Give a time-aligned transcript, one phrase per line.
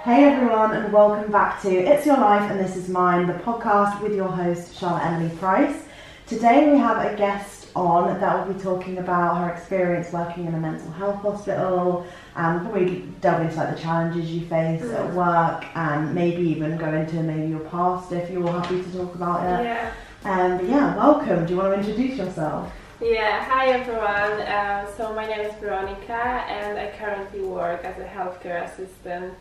[0.04, 4.02] Hey everyone, and welcome back to It's Your Life and This Is Mine, the podcast
[4.02, 5.84] with your host Charlotte Emily Price.
[6.26, 10.52] Today we have a guest on that will be talking about her experience working in
[10.52, 14.94] a mental health hospital, and probably delve into like the challenges you face mm.
[14.94, 19.14] at work, and maybe even go into maybe your past if you're happy to talk
[19.14, 19.64] about it.
[19.64, 19.90] Yeah.
[20.24, 21.46] Um, but yeah, welcome.
[21.46, 22.70] Do you want to introduce yourself?
[23.00, 24.46] Yeah, hi everyone.
[24.46, 29.32] Uh, so my name is Weronika, and I currently work as a healthcare assistant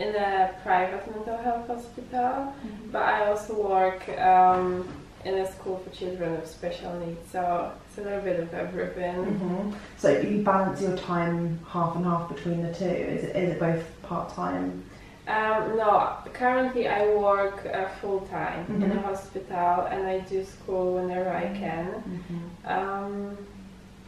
[0.00, 2.90] in a private mental health hospital, mm-hmm.
[2.90, 4.88] but I also work um,
[5.26, 7.30] in a school for children with special needs.
[7.30, 9.16] So it's a little bit of everything.
[9.16, 9.70] Mm-hmm.
[9.98, 12.86] So you balance your time half and half between the two.
[12.86, 14.84] Is it is it both part time?
[15.28, 18.82] Um, no, currently I work uh, full time mm-hmm.
[18.82, 21.86] in a hospital and I do school whenever I can.
[21.86, 22.72] Mm-hmm.
[22.72, 23.36] Um,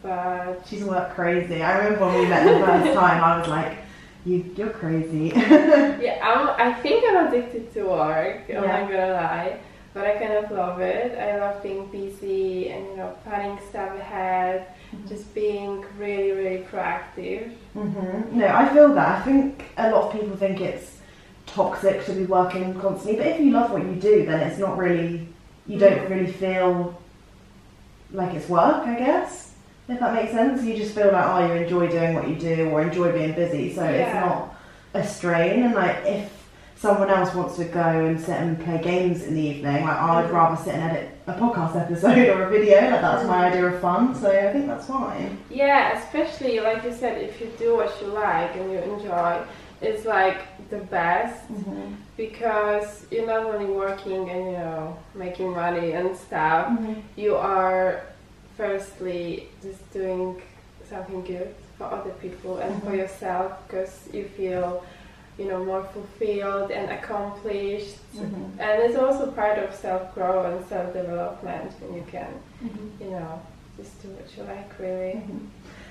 [0.03, 1.63] but she's work crazy.
[1.63, 3.77] I remember when we met the first time, I was like
[4.25, 5.33] you, you're crazy.
[5.35, 8.45] yeah, I'm, I think I'm addicted to work.
[8.49, 8.61] I'm yeah.
[8.61, 9.61] not gonna lie,
[9.95, 11.19] but I kind of love it.
[11.19, 15.09] I love being busy and you know planning stuff ahead, mm-hmm.
[15.09, 17.53] just being really, really proactive.
[17.75, 18.39] Mm-hmm.
[18.39, 19.21] No, I feel that.
[19.21, 20.99] I think a lot of people think it's
[21.47, 24.79] toxic to be working constantly, but if you love what you do, then it's not
[24.79, 25.29] really.
[25.67, 26.13] You don't mm-hmm.
[26.13, 27.01] really feel
[28.13, 29.52] like it's work, I guess.
[29.93, 32.71] If that makes sense, you just feel like oh you enjoy doing what you do
[32.71, 33.91] or enjoy being busy, so yeah.
[33.91, 34.55] it's not
[34.95, 35.65] a strain.
[35.65, 36.43] And like if
[36.77, 40.29] someone else wants to go and sit and play games in the evening, like I'd
[40.29, 40.33] mm.
[40.33, 42.81] rather sit and edit a podcast episode or a video.
[42.91, 44.15] Like that's my idea of fun.
[44.15, 45.39] So I think that's fine.
[45.51, 49.43] Yeah, especially like you said, if you do what you like and you enjoy,
[49.81, 50.39] it's like
[50.71, 51.95] the best mm-hmm.
[52.17, 56.69] because you're not only working and you know making money and stuff.
[56.69, 57.01] Mm-hmm.
[57.17, 58.07] You are
[58.57, 60.41] firstly just doing
[60.89, 62.87] something good for other people and mm-hmm.
[62.89, 64.85] for yourself because you feel
[65.39, 68.61] you know more fulfilled and accomplished mm-hmm.
[68.61, 73.03] and it's also part of self-growth and self-development when you can mm-hmm.
[73.03, 73.41] you know
[73.77, 75.47] just do what you like really mm-hmm.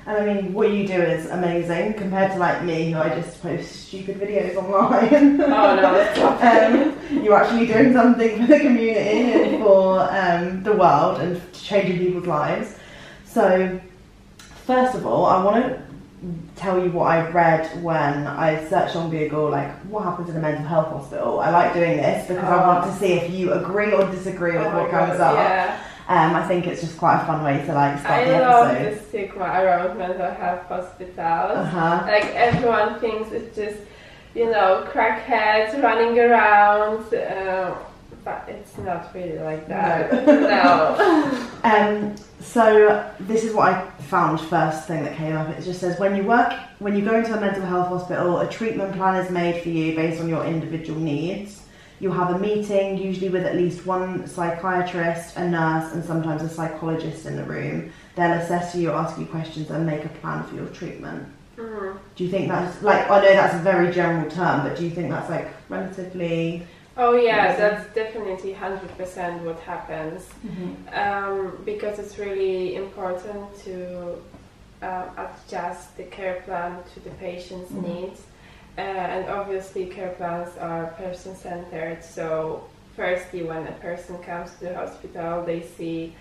[0.06, 3.42] And I mean, what you do is amazing compared to like me, who I just
[3.42, 5.42] post stupid videos online.
[5.42, 11.22] oh no, um, You're actually doing something for the community and for um, the world
[11.22, 12.76] and changing people's lives.
[13.26, 13.80] So,
[14.66, 15.82] first of all, I want to
[16.56, 20.40] tell you what I read when I searched on Google, like what happens in a
[20.40, 21.40] mental health hospital.
[21.40, 22.56] I like doing this because oh.
[22.56, 25.36] I want to see if you agree or disagree with oh what comes God, up.
[25.36, 25.84] Yeah.
[26.12, 28.76] Um, I think it's just quite a fun way to like start I the love
[28.76, 29.00] episode.
[29.00, 31.16] the stigma around mental health hospitals.
[31.18, 32.04] Uh-huh.
[32.06, 33.78] Like everyone thinks it's just,
[34.36, 37.14] you know, crackheads running around.
[37.14, 37.78] Uh,
[38.26, 40.12] but it's not really like that.
[40.26, 40.42] No.
[40.42, 41.50] no.
[41.64, 45.48] um, so this is what I found first thing that came up.
[45.48, 48.50] It just says when you work, when you go into a mental health hospital, a
[48.50, 51.61] treatment plan is made for you based on your individual needs.
[52.02, 56.50] You'll have a meeting, usually with at least one psychiatrist, a nurse, and sometimes a
[56.50, 57.94] psychologist in the room.
[58.16, 61.28] They'll assess you, ask you questions, and make a plan for your treatment.
[61.58, 61.98] Mm-hmm.
[62.16, 64.90] Do you think that's like I know that's a very general term, but do you
[64.90, 66.66] think that's like relatively
[66.98, 70.74] Oh yeah, that's definitely hundred percent what happens mm-hmm.
[70.94, 74.18] um, because it's really important to
[74.82, 78.02] uh, adjust the care plan to the patient's mm-hmm.
[78.02, 78.22] needs,
[78.78, 82.04] uh, and obviously care plans are person centered.
[82.04, 82.64] So
[82.96, 86.16] firstly, when a person comes to the hospital, they see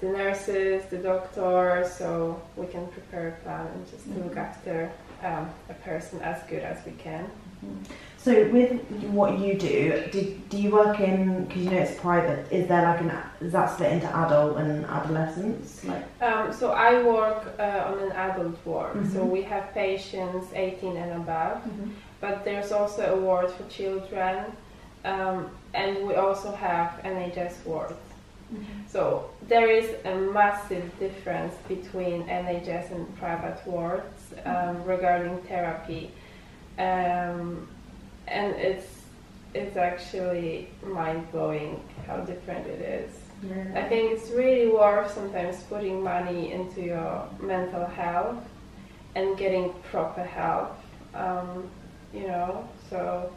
[0.00, 4.22] the nurses, the doctors, so we can prepare a plan and just mm-hmm.
[4.22, 4.92] look after
[5.22, 7.24] um, a person as good as we can.
[7.64, 7.92] Mm-hmm.
[8.20, 12.52] So with what you do, do, do you work in because you know it's private?
[12.52, 15.84] Is there like an is that split into adult and adolescents?
[15.84, 18.96] Like um, so I work uh, on an adult ward.
[18.96, 19.14] Mm-hmm.
[19.14, 21.90] So we have patients 18 and above, mm-hmm.
[22.20, 24.46] but there's also a ward for children,
[25.04, 27.92] um, and we also have NHS wards.
[28.52, 28.64] Mm-hmm.
[28.88, 34.88] So there is a massive difference between NHS and private wards um, mm-hmm.
[34.88, 36.10] regarding therapy.
[36.78, 37.68] Um,
[38.30, 38.98] and it's
[39.54, 43.10] it's actually mind blowing how different it is.
[43.42, 43.82] Yeah.
[43.82, 48.44] I think it's really worth sometimes putting money into your mental health
[49.14, 50.76] and getting proper help.
[51.14, 51.70] Um,
[52.12, 53.32] you know, so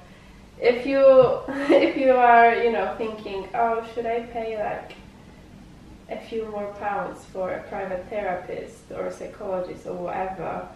[0.60, 1.00] if you
[1.70, 4.94] if you are you know thinking, oh, should I pay like
[6.10, 10.68] a few more pounds for a private therapist or a psychologist or whatever?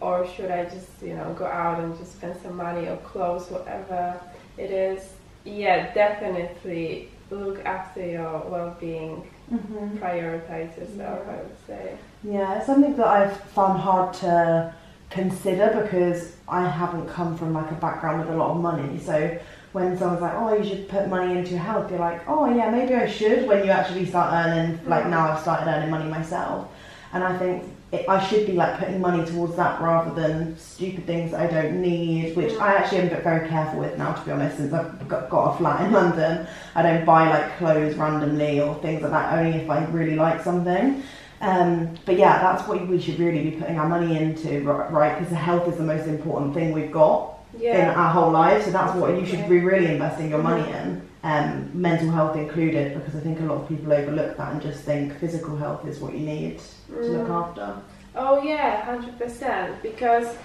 [0.00, 3.50] Or should I just you know go out and just spend some money or clothes
[3.50, 4.20] whatever
[4.56, 5.12] it is
[5.44, 9.98] yeah definitely look after your well-being mm-hmm.
[9.98, 11.32] prioritize yourself yeah.
[11.32, 14.74] I would say yeah it's something that I've found hard to
[15.10, 19.38] consider because I haven't come from like a background with a lot of money so
[19.72, 22.70] when someone's like, oh, you should put money into your health, you're like, oh, yeah,
[22.70, 23.46] maybe I should.
[23.46, 25.10] When you actually start earning, like mm-hmm.
[25.10, 26.68] now I've started earning money myself.
[27.12, 31.06] And I think it, I should be like putting money towards that rather than stupid
[31.06, 34.58] things I don't need, which I actually am very careful with now, to be honest,
[34.58, 36.46] since I've got, got a flat in London.
[36.74, 40.42] I don't buy like clothes randomly or things like that, only if I really like
[40.42, 41.02] something.
[41.40, 45.14] Um, but yeah, that's what we should really be putting our money into, right?
[45.14, 47.90] Because the health is the most important thing we've got yeah.
[47.90, 48.64] in our whole lives.
[48.64, 52.94] So that's what you should be really investing your money in um, mental health included,
[52.94, 55.98] because I think a lot of people overlook that and just think physical health is
[55.98, 57.18] what you need to mm.
[57.18, 57.80] look after.
[58.14, 59.82] Oh yeah, hundred percent.
[59.82, 60.36] Because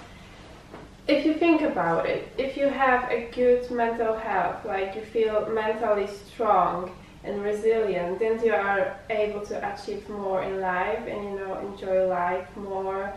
[1.06, 5.48] if you think about it, if you have a good mental health, like you feel
[5.48, 6.90] mentally strong
[7.22, 12.06] and resilient, then you are able to achieve more in life and you know enjoy
[12.06, 13.12] life more,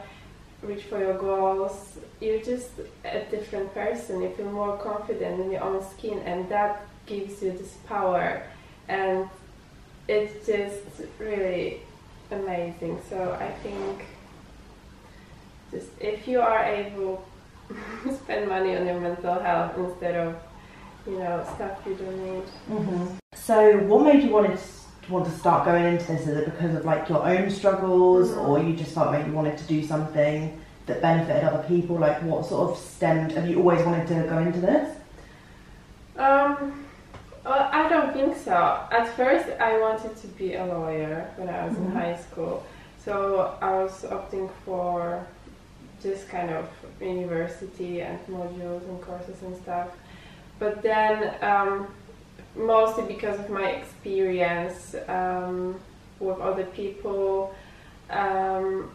[0.62, 2.00] reach for your goals.
[2.20, 2.70] You're just
[3.06, 4.22] a different person.
[4.22, 8.44] You feel more confident in your own skin, and that gives you this power
[8.88, 9.28] and
[10.08, 10.84] it's just
[11.20, 11.82] really
[12.32, 14.06] amazing so i think
[15.72, 17.26] just if you are able
[18.06, 20.36] to spend money on your mental health instead of
[21.06, 23.06] you know stuff you don't need mm-hmm.
[23.34, 24.58] so what made you want to
[25.10, 28.40] want to start going into this is it because of like your own struggles mm-hmm.
[28.42, 32.22] or you just felt like you wanted to do something that benefited other people like
[32.24, 34.98] what sort of stemmed have you always wanted to go into this
[36.18, 36.86] um
[37.48, 38.86] well, I don't think so.
[38.92, 41.86] At first, I wanted to be a lawyer when I was mm-hmm.
[41.86, 42.66] in high school.
[43.06, 45.26] So I was opting for
[46.02, 46.68] this kind of
[47.00, 49.88] university and modules and courses and stuff.
[50.60, 51.88] But then, um,
[52.58, 55.80] mostly because of my experience um,
[56.20, 57.54] with other people,
[58.10, 58.90] um,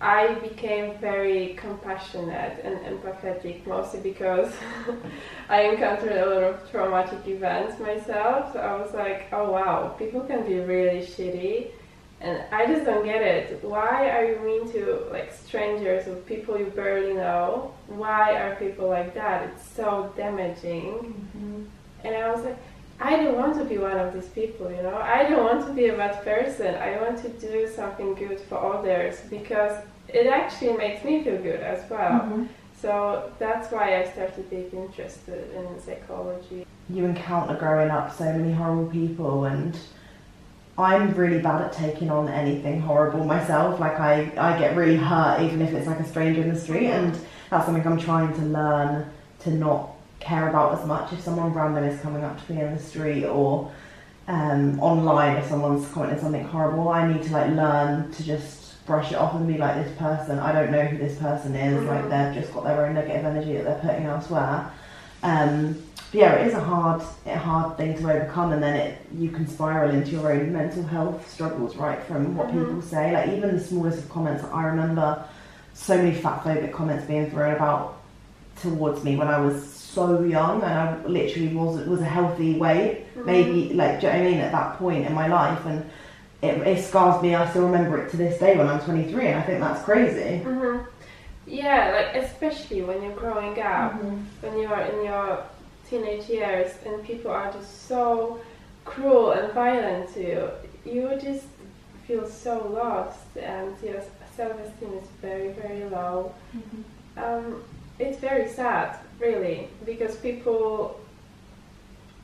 [0.00, 4.52] I became very compassionate and empathetic, mostly because
[5.48, 8.52] I encountered a lot of traumatic events myself.
[8.52, 11.72] So I was like, oh wow, people can be really shitty,
[12.20, 13.62] and I just don't get it.
[13.64, 17.74] Why are you mean to like strangers or people you barely know?
[17.88, 19.48] Why are people like that?
[19.48, 20.92] It's so damaging.
[20.92, 21.62] Mm-hmm.
[22.04, 22.58] And I was like,
[23.00, 24.96] I don't want to be one of these people, you know.
[24.96, 26.74] I don't want to be a bad person.
[26.74, 31.60] I want to do something good for others because it actually makes me feel good
[31.60, 32.20] as well.
[32.20, 32.44] Mm-hmm.
[32.80, 36.66] So that's why I started being interested in psychology.
[36.88, 39.78] You encounter growing up so many horrible people and
[40.76, 43.80] I'm really bad at taking on anything horrible myself.
[43.80, 46.86] Like I, I get really hurt even if it's like a stranger in the street
[46.86, 47.18] and
[47.50, 49.90] that's something I'm trying to learn to not
[50.28, 53.24] care about as much if someone random is coming up to me in the street
[53.24, 53.72] or
[54.28, 56.88] um, online if someone's commenting something horrible.
[56.90, 60.38] I need to like learn to just brush it off and be like this person.
[60.38, 61.78] I don't know who this person is.
[61.78, 61.88] Mm-hmm.
[61.88, 64.70] Like they've just got their own negative energy that they're putting elsewhere.
[65.22, 68.98] Um, but yeah, it is a hard, a hard thing to overcome, and then it
[69.14, 72.02] you can spiral into your own mental health struggles, right?
[72.04, 72.64] From what mm-hmm.
[72.64, 74.44] people say, like even the smallest of comments.
[74.44, 75.24] I remember
[75.74, 78.00] so many fat phobic comments being thrown about
[78.60, 82.94] towards me when I was so young and I literally was was a healthy weight,
[82.98, 83.26] mm-hmm.
[83.26, 85.78] maybe like do you know what I mean at that point in my life and
[86.40, 87.34] it, it, scars me.
[87.34, 90.44] I still remember it to this day when I'm 23 and I think that's crazy.
[90.44, 90.84] Mm-hmm.
[91.46, 94.18] Yeah, like especially when you're growing up, mm-hmm.
[94.42, 95.44] when you are in your
[95.88, 98.40] teenage years and people are just so
[98.84, 100.50] cruel and violent to you,
[100.84, 101.46] you just
[102.06, 104.00] feel so lost and your
[104.36, 106.32] self-esteem is very very low.
[106.56, 106.82] Mm-hmm.
[107.24, 107.64] Um,
[107.98, 111.00] it's very sad, really, because people.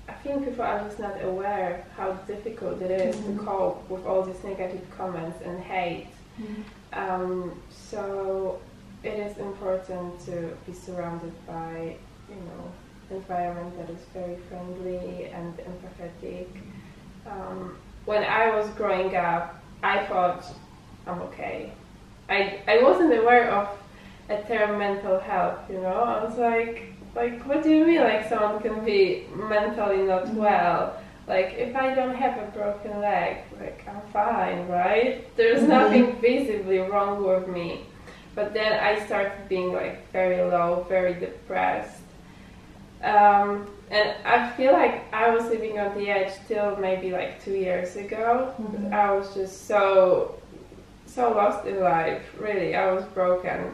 [0.06, 3.38] I think people are just not aware how difficult it is Mhm.
[3.38, 6.08] to cope with all these negative comments and hate.
[6.92, 8.58] Um, so
[9.02, 11.96] it is important to be surrounded by,
[12.28, 12.70] you know,
[13.10, 16.48] environment that is very friendly and empathetic.
[17.26, 20.44] Um, when I was growing up, I thought
[21.06, 21.72] I'm okay.
[22.28, 23.68] I I wasn't aware of
[24.28, 25.58] a term mental health.
[25.70, 28.00] You know, I was like, like, what do you mean?
[28.00, 30.96] Like someone can be mentally not well?
[31.26, 35.24] Like if I don't have a broken leg, like I'm fine, right?
[35.36, 35.68] There's Mhm.
[35.68, 37.80] nothing visibly wrong with me.
[38.34, 42.00] But then I started being like very low, very depressed.
[43.02, 47.52] Um, and I feel like I was living on the edge till maybe like two
[47.54, 48.52] years ago.
[48.60, 48.92] Mhm.
[48.92, 50.34] I was just so,
[51.06, 52.22] so lost in life.
[52.40, 53.72] Really, I was broken.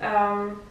[0.00, 0.62] Um,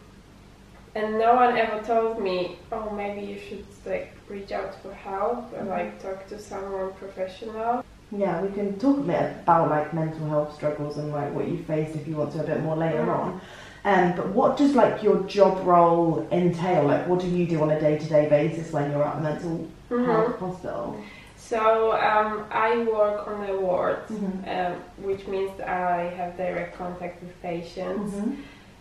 [0.94, 5.52] and no one ever told me, oh, maybe you should like reach out for help
[5.56, 7.84] and like talk to someone professional.
[8.10, 11.58] Yeah, we can talk a bit about like mental health struggles and like what you
[11.64, 13.18] faced if you want to a bit more later Mm.
[13.18, 13.40] on.
[13.84, 16.84] Um, but what does like your job role entail?
[16.84, 19.20] Like, what do you do on a day to day basis when you're at a
[19.20, 20.04] mental Mhm.
[20.04, 20.96] health hospital?
[21.36, 24.48] So um, I work on a ward, Mhm.
[24.48, 28.14] um, which means I have direct contact with patients.
[28.14, 28.36] Mhm.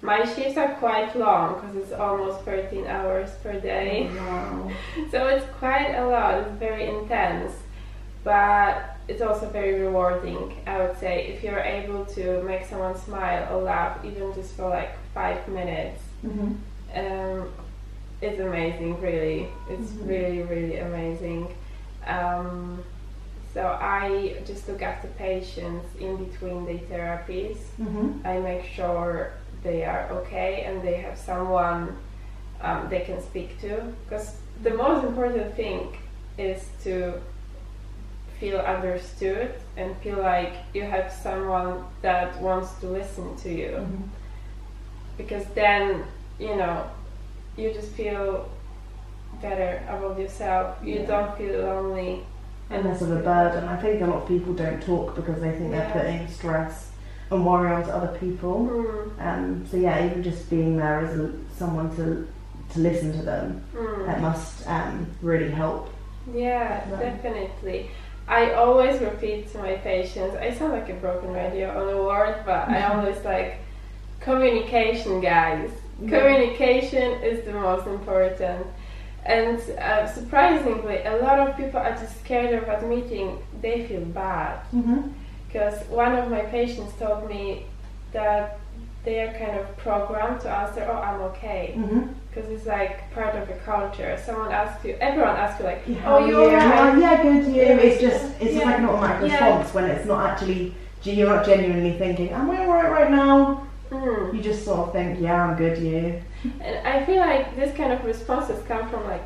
[0.05, 4.07] My shifts are quite long because it's almost 13 hours per day.
[4.15, 4.71] Wow.
[5.11, 7.51] So it's quite a lot, it's very intense,
[8.23, 13.41] but it's also very rewarding, I would say, if you're able to make someone smile
[13.51, 16.01] or laugh, even just for like five minutes.
[16.23, 16.55] Mhm.
[16.95, 17.49] Um,
[18.21, 19.47] it's amazing, really.
[19.69, 20.07] It's Mhm.
[20.09, 21.53] really, really amazing.
[22.07, 22.83] Um,
[23.55, 27.57] so I just look after patients in between the therapies.
[27.79, 28.23] Mhm.
[28.25, 29.31] I make sure
[29.63, 31.97] they are okay and they have someone
[32.61, 33.71] um, they can speak to.
[34.03, 34.27] Because
[34.63, 35.95] the most important thing
[36.37, 36.93] is to
[38.39, 43.71] feel understood and feel like you have someone that wants to listen to you.
[43.79, 44.03] Mhm.
[45.17, 46.03] Because then,
[46.39, 46.83] you know,
[47.55, 48.49] you just feel
[49.41, 50.67] better about yourself.
[50.83, 51.05] You Yeah.
[51.11, 52.23] don't feel lonely.
[52.69, 53.63] And less of a burden.
[53.67, 55.91] I think a lot of people don't talk because they think Yeah.
[55.91, 56.91] they're putting stress
[57.31, 58.67] and worry onto other people.
[58.71, 62.27] Mm, Um, so yeah, even just being there as a, someone to
[62.73, 64.05] to listen to them, mm.
[64.07, 65.89] that must um, really help.
[66.33, 66.99] Yeah, Right.
[66.99, 67.89] definitely.
[68.27, 72.37] I always repeat to my patients, I sound like a broken radio on a word,
[72.43, 73.59] but I always like
[74.19, 75.69] communication, guys.
[75.99, 78.65] Communication is the most important.
[79.25, 84.59] And uh, surprisingly, a lot of people are just scared of admitting they feel bad.
[84.73, 85.07] Mm-hmm.
[85.47, 87.65] Because one of my patients told me
[88.11, 88.59] that
[89.03, 91.73] they are kind of programmed to answer, oh, I'm okay.
[91.77, 92.07] Mm-hmm.
[92.29, 94.19] Because it's like part of the culture.
[94.23, 96.57] Someone asks you, everyone asks you, like, How oh, you are you?
[96.57, 96.99] alright?
[96.99, 97.61] Yeah, good you.
[97.61, 97.77] Yeah.
[97.77, 98.65] It's just it's just Yeah.
[98.65, 99.45] like an automatic Yeah.
[99.45, 103.65] response when it's not actually you're not genuinely thinking, Am I alright right now?
[103.91, 104.33] Mm.
[104.33, 106.21] You just sort of think, Yeah, I'm good, you.
[106.61, 109.23] And I feel like this kind of responses come from like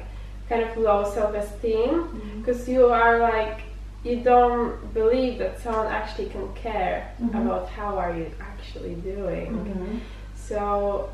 [0.49, 3.61] kind of low self-esteem because you are like
[4.03, 7.35] you don't believe that someone actually can care Mhm.
[7.41, 9.47] about how are you actually doing.
[9.57, 9.97] Mm-hmm.
[10.35, 11.09] So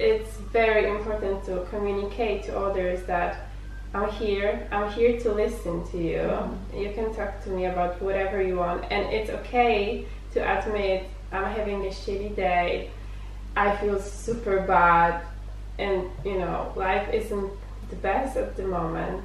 [0.00, 3.32] it's very important to communicate to others that
[3.94, 4.66] I'm here.
[4.72, 6.18] I'm here to listen to you.
[6.28, 6.82] Mhm.
[6.82, 11.44] You can talk to me about whatever you want, and it's okay to admit I'm
[11.58, 12.90] having a shitty day.
[13.56, 15.20] I feel super bad,
[15.78, 17.50] and you know life isn't
[17.90, 19.24] the best at the moment.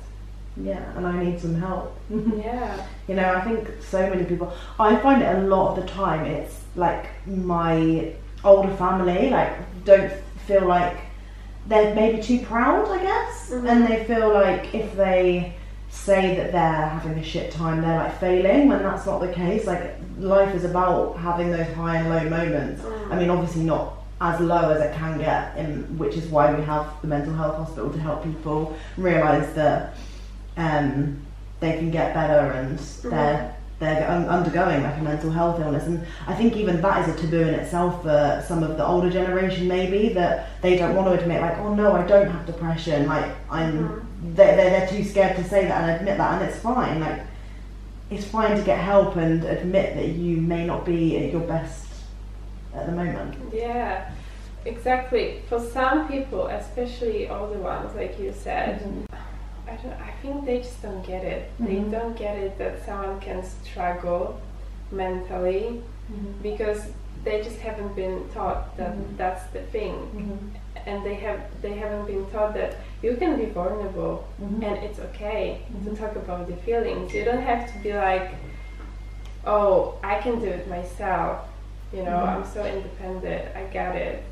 [0.57, 1.95] Yeah, and I need some help.
[2.09, 2.85] Yeah.
[3.07, 4.51] You know, I think so many people.
[4.79, 6.25] I find it a lot of the time.
[6.25, 8.11] It's like my
[8.43, 9.53] older family, like
[9.85, 10.11] don't
[10.47, 10.97] feel like
[11.67, 13.69] they're maybe too proud, I guess, Mhm.
[13.69, 15.53] and they feel like if they
[15.89, 18.67] say that they're having a shit time, they're like failing.
[18.69, 19.65] When that's not the case.
[19.65, 22.81] Like life is about having those high and low moments.
[22.81, 23.11] Mm.
[23.11, 26.63] I mean, obviously not as low as it can get, in, which is why we
[26.63, 29.95] have the mental health hospital to help people realise that
[30.57, 31.25] um,
[31.59, 35.85] they can get better and they're they're un- undergoing like a mental health illness.
[35.85, 39.09] And I think even that is a taboo in itself for some of the older
[39.09, 43.07] generation, maybe that they don't want to admit, like, oh no, I don't have depression.
[43.07, 46.59] Like I'm, they're, they're they're too scared to say that and admit that, and it's
[46.59, 46.99] fine.
[46.99, 47.21] Like
[48.09, 51.85] it's fine to get help and admit that you may not be at your best
[52.73, 53.35] at the moment.
[53.53, 54.09] Yeah,
[54.65, 55.41] exactly.
[55.49, 58.81] For some people, especially older ones, like you said,
[59.67, 59.93] I don't.
[60.01, 61.51] I think they just don't get it.
[61.59, 61.65] Mhm.
[61.67, 64.39] They don't get it that someone can struggle
[64.91, 66.41] mentally Mm-hmm.
[66.41, 66.81] because
[67.23, 69.15] they just haven't been taught that Mhm.
[69.17, 70.89] that's the thing Mm-hmm.
[70.89, 72.71] and they have they haven't been taught that
[73.03, 74.63] you can be vulnerable Mm-hmm.
[74.63, 78.31] and it's okay to talk about the feelings you don't have to be like
[79.45, 81.45] oh i can do it myself
[81.93, 82.27] you know Mhm.
[82.27, 84.23] i'm so independent i get it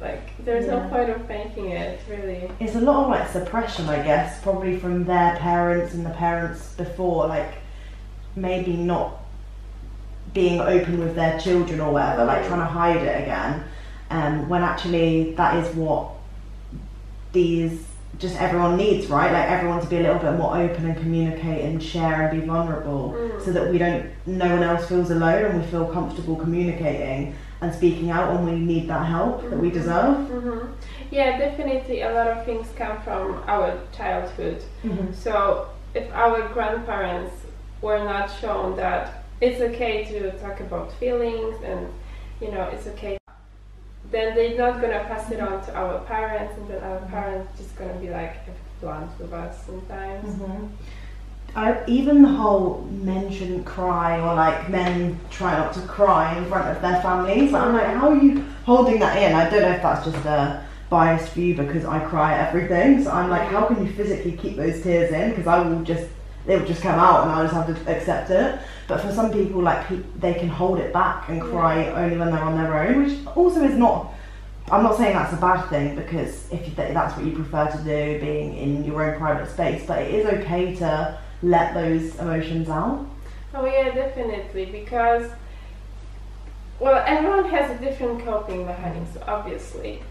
[0.00, 4.02] like there's no point of making it really It's a lot of like suppression, I
[4.02, 7.52] guess, probably from their parents and the parents before, like
[8.34, 9.22] maybe not
[10.34, 13.62] being open with their children or whatever, like trying to hide it again.
[14.10, 16.08] Um, when actually that is what
[17.32, 17.84] these
[18.18, 19.32] just everyone needs, right?
[19.32, 22.46] Like everyone to be a little bit more open and communicate and share and be
[22.46, 23.42] vulnerable, Mm.
[23.44, 27.74] so that we don't, no one else feels alone and we feel comfortable communicating and
[27.74, 30.16] speaking out when we need that help that we deserve.
[30.28, 30.58] hmm
[31.10, 35.12] yeah definitely a lot of things come from our childhood Mm-hmm.
[35.12, 37.34] So if our grandparents
[37.82, 41.88] were not shown that it's okay to talk about feelings and
[42.40, 43.18] you know it's okay,
[44.12, 47.74] then they're not gonna pass it on to our parents, and then our parents just
[47.76, 48.36] gonna be like
[48.80, 50.34] blunt with us sometimes.
[50.34, 50.66] hmm
[51.54, 56.46] I, even the whole men shouldn't cry or like men try not to cry in
[56.46, 57.52] front of their families.
[57.52, 59.34] Like, I'm like, how are you holding that in?
[59.34, 63.04] I don't know if that's just a biased view because I cry at everything.
[63.04, 65.30] So I'm like, how can you physically keep those tears in?
[65.30, 66.08] Because I will just,
[66.46, 68.58] they will just come out and I'll just have to accept it.
[68.92, 69.86] But for some people, like
[70.20, 71.50] they can hold it back and mm.
[71.50, 74.12] cry only when they're on their own, which also is not.
[74.70, 77.78] I'm not saying that's a bad thing because if you, that's what you prefer to
[77.78, 82.68] do, being in your own private space, but it is okay to let those emotions
[82.68, 83.06] out.
[83.54, 85.30] Oh yeah, definitely because
[86.78, 90.02] well, everyone has a different coping mechanism, obviously,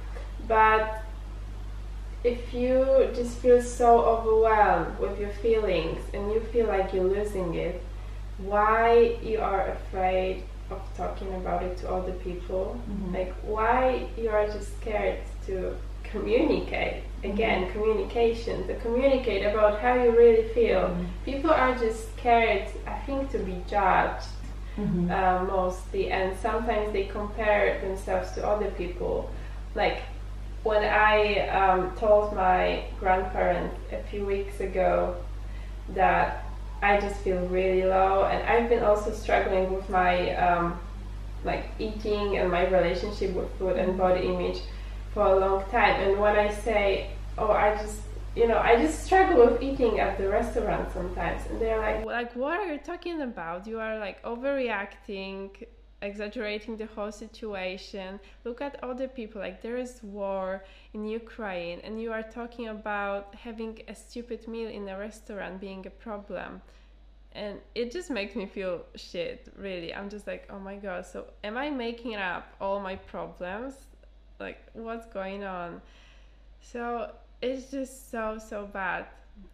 [0.47, 1.03] but
[2.23, 7.53] if you just feel so overwhelmed with your feelings and you feel like you're losing
[7.53, 7.83] it,
[8.45, 12.79] why you are afraid of talking about it to other people?
[13.13, 17.03] Like why you are just scared to communicate?
[17.24, 20.95] Again, communication, to communicate about how you really feel.
[21.24, 24.27] People are just scared, I think, to be judged
[24.77, 25.12] Mm-hmm.
[25.12, 29.29] uh, mostly, and sometimes they compare themselves to other people.
[29.75, 30.01] Like
[30.63, 35.18] when I um, told my grandparents a few weeks ago
[35.89, 36.46] that
[36.81, 40.79] I just feel really low, and I've been also struggling with my um,
[41.44, 44.61] like eating and my relationship with food and body image
[45.13, 46.01] for a long time.
[46.01, 48.01] And when I say, "Oh, I just,"
[48.35, 52.35] you know, I just struggle with eating at the restaurant sometimes, and they're like, "Like,
[52.35, 53.67] what are you talking about?
[53.67, 55.50] You are like overreacting."
[56.01, 58.20] Exaggerating the whole situation.
[58.44, 63.35] Look at other people like there is war in ukraine and you are talking about
[63.35, 66.61] having a stupid meal in a restaurant being a problem.
[67.33, 69.94] And it just makes me feel shit really.
[69.94, 73.74] I'm just like oh my god so am i making up all my problems?
[74.40, 75.81] Like what's going on?
[76.61, 77.11] So
[77.42, 79.05] it's just so so bad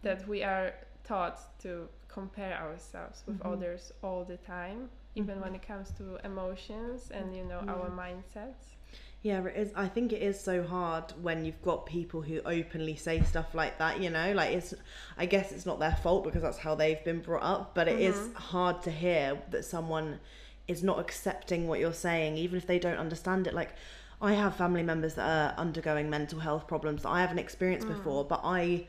[0.02, 3.52] that we are taught to compare ourselves with Mhm.
[3.52, 7.96] others all the time even when it comes to emotions and you know our mm.
[7.96, 8.76] mindsets
[9.22, 9.72] Yeah, it is.
[9.74, 13.76] I think it is so hard when you've got people who openly say stuff like
[13.78, 14.00] that.
[14.00, 14.74] You know, like it's.
[15.16, 17.74] I guess it's not their fault because that's how they've been brought up.
[17.74, 18.34] But it is mm-hmm.
[18.34, 20.20] hard to hear that someone
[20.68, 23.54] is not accepting what you're saying, even if they don't understand it.
[23.54, 23.74] Like,
[24.20, 27.96] I have family members that are undergoing mental health problems that I haven't experienced mm.
[27.96, 28.86] before, but I,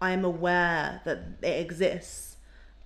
[0.00, 2.33] I am aware that it exists,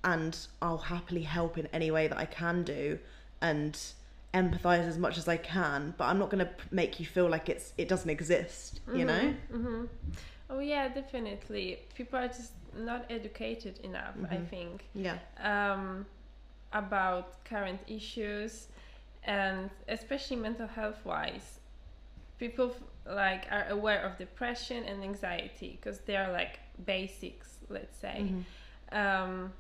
[0.05, 2.99] and I'll happily help in any way that I can do,
[3.41, 3.79] and
[4.35, 7.49] empathize as much as I can, but I'm not going to make you feel like
[7.49, 9.35] it's it doesn't exist, you know?
[9.51, 9.85] hmm
[10.51, 11.79] oh yeah definitely.
[11.95, 15.19] People are just not educated enough i think Yeah.
[15.43, 16.05] um,
[16.73, 18.69] about current issues
[19.25, 21.59] and especially mental health wise.
[22.39, 27.97] People f- like are aware of depression and anxiety because they are like basics let's
[27.99, 28.19] say.
[28.93, 29.51] Um, and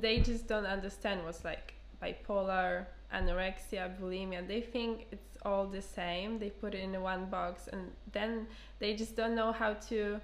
[0.00, 6.38] they just don't understand what's like bipolar anorexia bulimia they think it's all the same
[6.38, 8.46] they put it in one box and then
[8.80, 10.20] they just don't know how to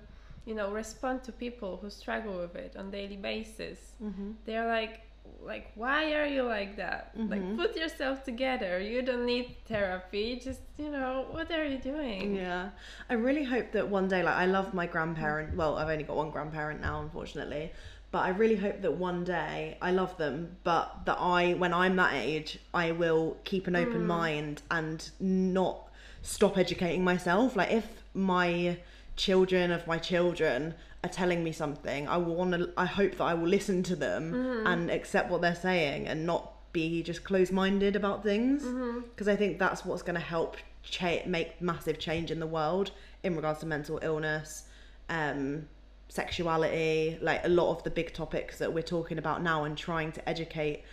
[0.46, 4.31] you know respond to people who struggle with it on daily basis Mm-hmm.
[4.44, 5.01] they're like
[5.44, 7.57] like why are you like that like Mhm.
[7.57, 12.70] put yourself together you don't need therapy just you know what are you doing Yeah.
[13.09, 15.55] I really hope that one day, like, I love my grandparent.
[15.57, 17.72] Well, I've only got one grandparent now, unfortunately.
[18.12, 21.96] But I really hope that one day I love them, but that I, when I'm
[21.96, 25.88] that age, I will keep an open mind and not
[26.20, 27.57] stop educating myself.
[27.57, 28.77] Like, if my
[29.16, 33.25] children of my children are telling me something, I will want to, I hope that
[33.25, 34.35] I will listen to them
[34.66, 39.01] and accept what they're saying and not be just closed-minded about things Mm-hmm.
[39.11, 42.92] because I think that's what's going to help cha- make massive change in the world
[43.22, 44.64] in regards to mental illness,
[45.09, 45.66] um,
[46.12, 50.12] sexuality, like a lot of the big topics that we're talking about now, and trying
[50.12, 50.85] to educate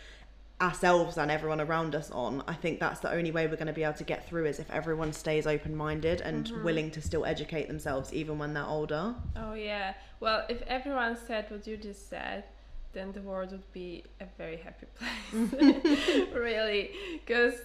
[0.61, 2.43] ourselves and everyone around us on.
[2.47, 4.59] I think that's the only way we're going to be able to get through is
[4.59, 6.63] if everyone stays open-minded and Mm-hmm.
[6.63, 9.15] willing to still educate themselves even when they're older.
[9.35, 9.93] Oh yeah.
[10.19, 12.43] Well, if everyone said what you just said,
[12.91, 16.27] then the world would be a very happy place.
[16.33, 16.91] really,
[17.25, 17.55] because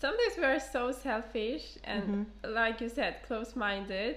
[0.00, 4.16] sometimes we are so selfish and, like you said, close-minded.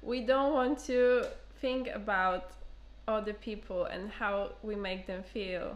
[0.00, 1.26] We don't want to
[1.64, 2.44] think about
[3.08, 5.66] other people and how we make them feel,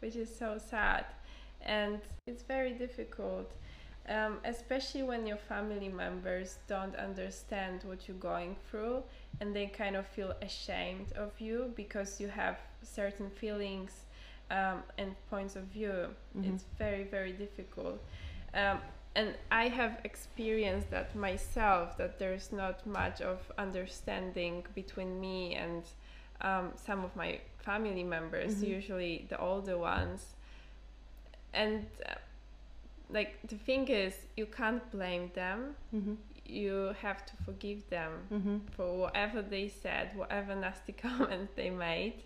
[0.00, 1.04] which is so sad,
[1.64, 3.48] and it's very difficult
[4.08, 9.02] um, especially when your family members don't understand what you're going through
[9.40, 13.92] and they kind of feel ashamed of you because you have certain feelings
[14.50, 16.08] um, and points of view.
[16.42, 18.02] It's very, very difficult.
[18.54, 18.78] Um,
[19.14, 25.82] and I have experienced that myself that there's not much of understanding between me and
[26.40, 30.24] um, some of my family members, usually the older ones.
[31.52, 32.14] And uh,
[33.10, 35.76] like the thing is you can't blame them.
[36.46, 38.12] You have to forgive them
[38.76, 42.22] for whatever they said whatever nasty comments they made.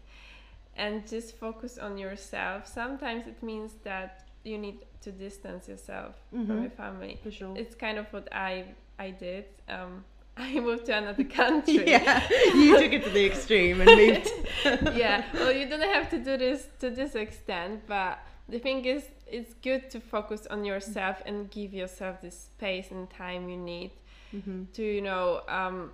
[0.76, 2.66] And just focus on yourself.
[2.66, 7.54] Sometimes it means that you need to distance yourself from your family For sure.
[7.56, 8.52] it's kind of what i
[8.98, 10.04] i did um
[10.38, 11.88] I moved to another country.
[11.88, 12.22] Yeah,
[12.62, 14.28] you took it to the extreme and moved.
[15.04, 19.02] yeah well you don't have to do this to this extent but the thing is
[19.26, 23.90] it's good to focus on yourself and give yourself the space and time you need
[24.74, 25.90] to you know um,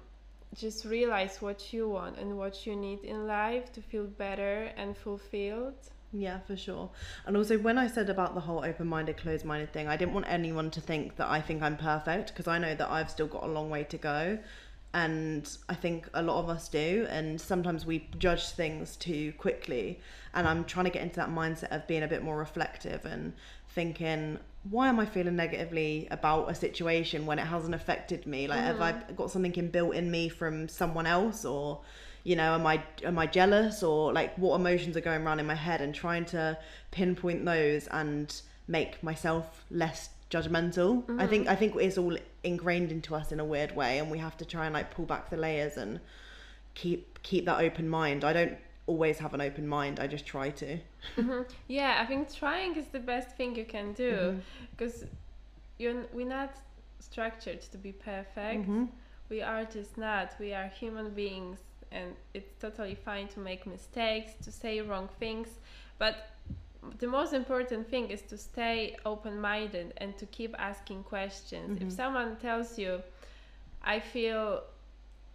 [0.63, 4.97] just realize what you want and what you need in life to feel better and
[4.97, 5.79] fulfilled
[6.13, 6.91] Yeah, for sure.
[7.27, 10.13] And also, when I said about the whole open minded, closed minded thing, I didn't
[10.13, 13.27] want anyone to think that I think I'm perfect because I know that I've still
[13.27, 14.39] got a long way to go.
[14.95, 17.07] And I think a lot of us do.
[17.09, 20.01] And sometimes we judge things too quickly.
[20.35, 23.33] And I'm trying to get into that mindset of being a bit more reflective and
[23.71, 24.39] thinking,
[24.71, 28.47] why am I feeling negatively about a situation when it hasn't affected me?
[28.47, 29.15] Like, have I mm-hmm.
[29.15, 31.81] got something inbuilt in me from someone else or
[32.25, 35.47] you know am i am i jealous or like what emotions are going around in
[35.47, 36.57] my head and trying to
[36.91, 41.05] pinpoint those and make myself less judgmental.
[41.21, 44.19] I think i think it's all ingrained into us in a weird way and we
[44.19, 46.01] have to try and like pull back the layers and
[46.75, 48.25] keep keep that open mind.
[48.25, 48.57] I don't
[48.87, 50.79] always have an open mind i just try to.
[51.17, 51.43] Mm-hmm.
[51.69, 54.39] Yeah i think trying is the best thing you can do mm-hmm.
[54.71, 55.05] because
[55.79, 56.57] you're we're not
[56.99, 58.63] structured to be perfect.
[58.63, 58.85] Mm-hmm.
[59.29, 60.35] We are just not.
[60.39, 61.59] We are human beings
[61.93, 65.49] and it's totally fine to make mistakes to say wrong things
[65.99, 66.29] but
[66.99, 71.77] the most important thing is to stay open-minded and to keep asking questions.
[71.77, 71.91] If mm-hmm.
[71.91, 73.03] someone tells you
[73.85, 74.63] i feel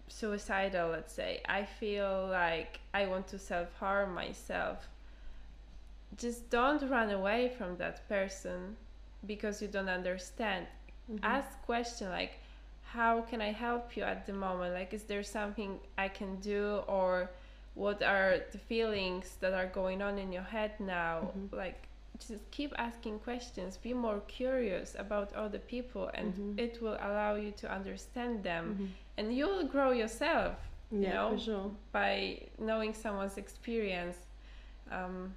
[0.10, 4.88] suicidal let's say i feel like i want to self-harm myself
[6.16, 8.78] just don't run away from that person
[9.26, 10.66] because you don't understand.
[11.12, 11.24] Mm-hmm.
[11.24, 12.40] Ask question like
[12.94, 14.74] how can i help you at the moment?
[14.74, 16.82] Like is there something i can do?
[16.88, 17.30] Or
[17.76, 21.32] what are the feelings that are going on in your head now?
[21.52, 21.88] Like
[22.20, 23.78] just keep asking questions.
[23.78, 28.76] Be more curious about other people and it will allow you to understand them.
[29.18, 30.56] And you will grow yourself
[30.92, 31.72] you yeah know for sure.
[31.92, 34.18] by knowing someone's experience.
[34.92, 35.34] Um,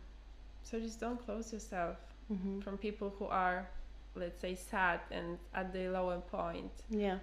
[0.63, 1.97] so just don't close yourself
[2.33, 2.61] Mm-hmm.
[2.61, 3.69] from people who are
[4.15, 6.71] let's say sad and at the lower point.
[6.89, 7.19] Yeah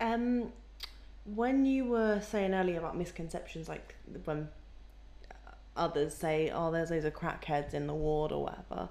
[0.00, 0.52] um
[1.24, 4.48] when you were saying earlier about misconceptions like when
[5.76, 8.88] others say oh there's those of crackheads in the ward or whatever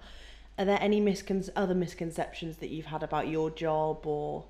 [0.58, 4.46] are there any miscon- other misconceptions that you've had about your job or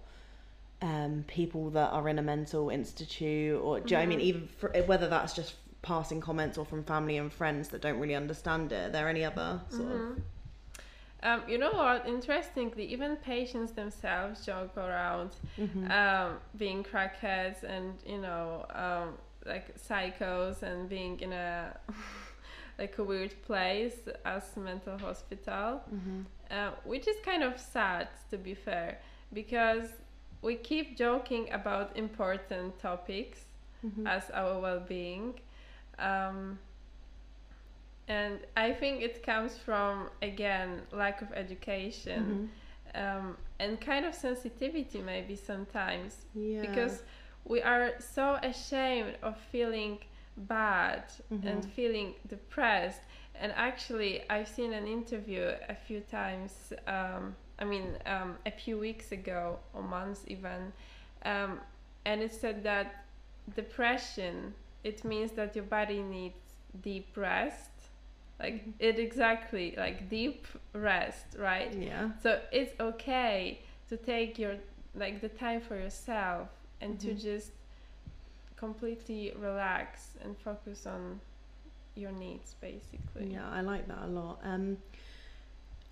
[0.82, 4.20] um, people that are in a mental institute or do you know I mean?
[4.20, 8.16] Even for, whether that's just passing comments or from family and friends that don't really
[8.16, 10.22] understand it are there any other sort of
[11.24, 15.92] um, you know what interestingly even patients themselves joke around Mm-hmm.
[15.92, 19.14] um, being crackheads and you know um,
[19.46, 21.76] like psychos and being in a
[22.80, 26.22] like a weird place as mental hospital Mm-hmm.
[26.52, 29.00] uh, which is kind of sad to be fair
[29.34, 29.90] because
[30.42, 33.40] we keep joking about important topics
[33.86, 34.06] Mm-hmm.
[34.08, 35.34] as our well-being
[36.00, 36.58] um,
[38.14, 42.50] and i think it comes from again lack of education
[42.96, 46.26] um, and kind of sensitivity maybe sometimes.
[46.36, 46.62] Yeah.
[46.62, 47.04] Because
[47.46, 50.00] we are so ashamed of feeling
[50.38, 51.04] bad
[51.44, 53.02] and feeling depressed.
[53.36, 56.74] And actually, I've seen an interview a few times.
[56.88, 60.74] Um, I mean, um, a few weeks ago or months even,
[61.26, 61.60] um,
[62.06, 63.06] and it said that
[63.56, 66.38] depression it means that your body needs
[66.82, 67.71] deep rest
[68.42, 68.72] like Mm-hmm.
[68.80, 72.10] it exactly like deep rest right Yeah.
[72.24, 74.56] so it's okay to take your
[74.96, 76.48] like the time for yourself
[76.82, 77.22] and to Mhm.
[77.22, 77.52] just
[78.58, 81.20] completely relax and focus on
[81.96, 84.40] your needs basically Yeah, I like that a lot.
[84.44, 84.78] Um,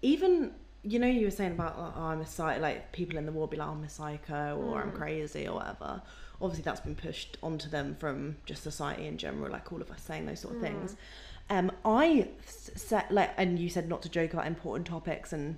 [0.01, 3.25] even you know, you were saying about like, oh, I'm a psycho, like people in
[3.25, 4.95] the war be like, I'm a psycho or I'm Mm.
[4.95, 6.01] crazy or whatever.
[6.41, 10.01] Obviously, that's been pushed onto them from just society in general, like all of us
[10.01, 10.95] saying those sort of things.
[11.49, 15.57] Um, I set like, and you said not to joke about important topics, and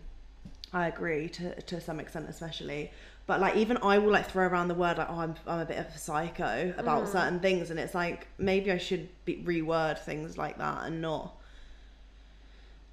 [0.73, 2.91] I agree to to some extent, especially.
[3.27, 5.65] But like, even I will like throw around the word like, oh, I'm I'm a
[5.65, 7.11] bit of a psycho about Mm.
[7.11, 11.35] certain things, and it's like maybe I should be, reword things like that and not.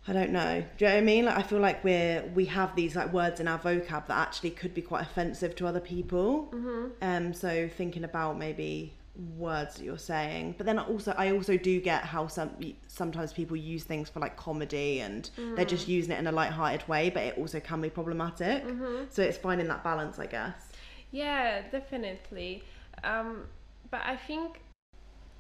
[0.07, 0.65] I don't know.
[0.79, 1.25] Do you know what I mean?
[1.27, 4.51] Like I feel like we're we have these like words in our vocab that actually
[4.51, 6.49] could be quite offensive to other people.
[6.53, 6.87] mm-hmm.
[7.03, 8.95] Um, so thinking about maybe
[9.37, 12.51] words that you're saying, but then also I also do get how some
[12.87, 16.87] sometimes people use things for like comedy and they're just using it in a light-hearted
[16.89, 18.65] way, but it also can be problematic.
[19.11, 20.69] So it's finding that balance, I guess.
[21.11, 22.63] Yeah, definitely.
[23.03, 23.45] Um,
[23.91, 24.61] but I think,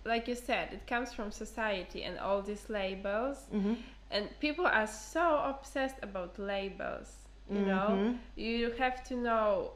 [0.04, 3.46] like you said, it comes from society and all these labels.
[3.54, 3.74] Mm-hmm.
[4.10, 7.14] And people are so obsessed about labels.
[7.50, 8.18] You know, Mhm.
[8.36, 9.72] you have to know,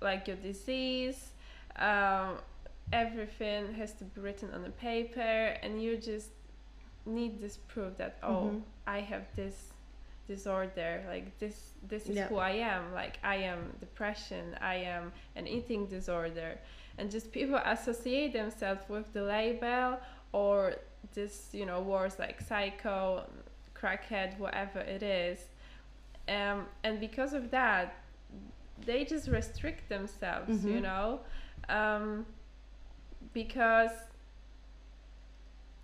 [0.00, 1.32] like your disease.
[1.76, 2.38] Um,
[2.92, 5.20] everything has to be written on a paper,
[5.62, 6.30] and you just
[7.06, 8.62] need this proof that oh, Mhm.
[8.86, 9.72] I have this
[10.28, 12.28] disorder like this this is Yeah.
[12.28, 16.56] who i am like i am depression i am an eating disorder
[16.98, 19.98] and just people associate themselves with the label
[20.32, 20.76] or
[21.14, 23.24] this you know words like psycho
[23.74, 25.38] crackhead whatever it is
[26.28, 27.96] um, and because of that
[28.86, 30.82] they just restrict themselves you Mhm.
[30.82, 31.20] know
[31.68, 32.24] um,
[33.32, 33.90] because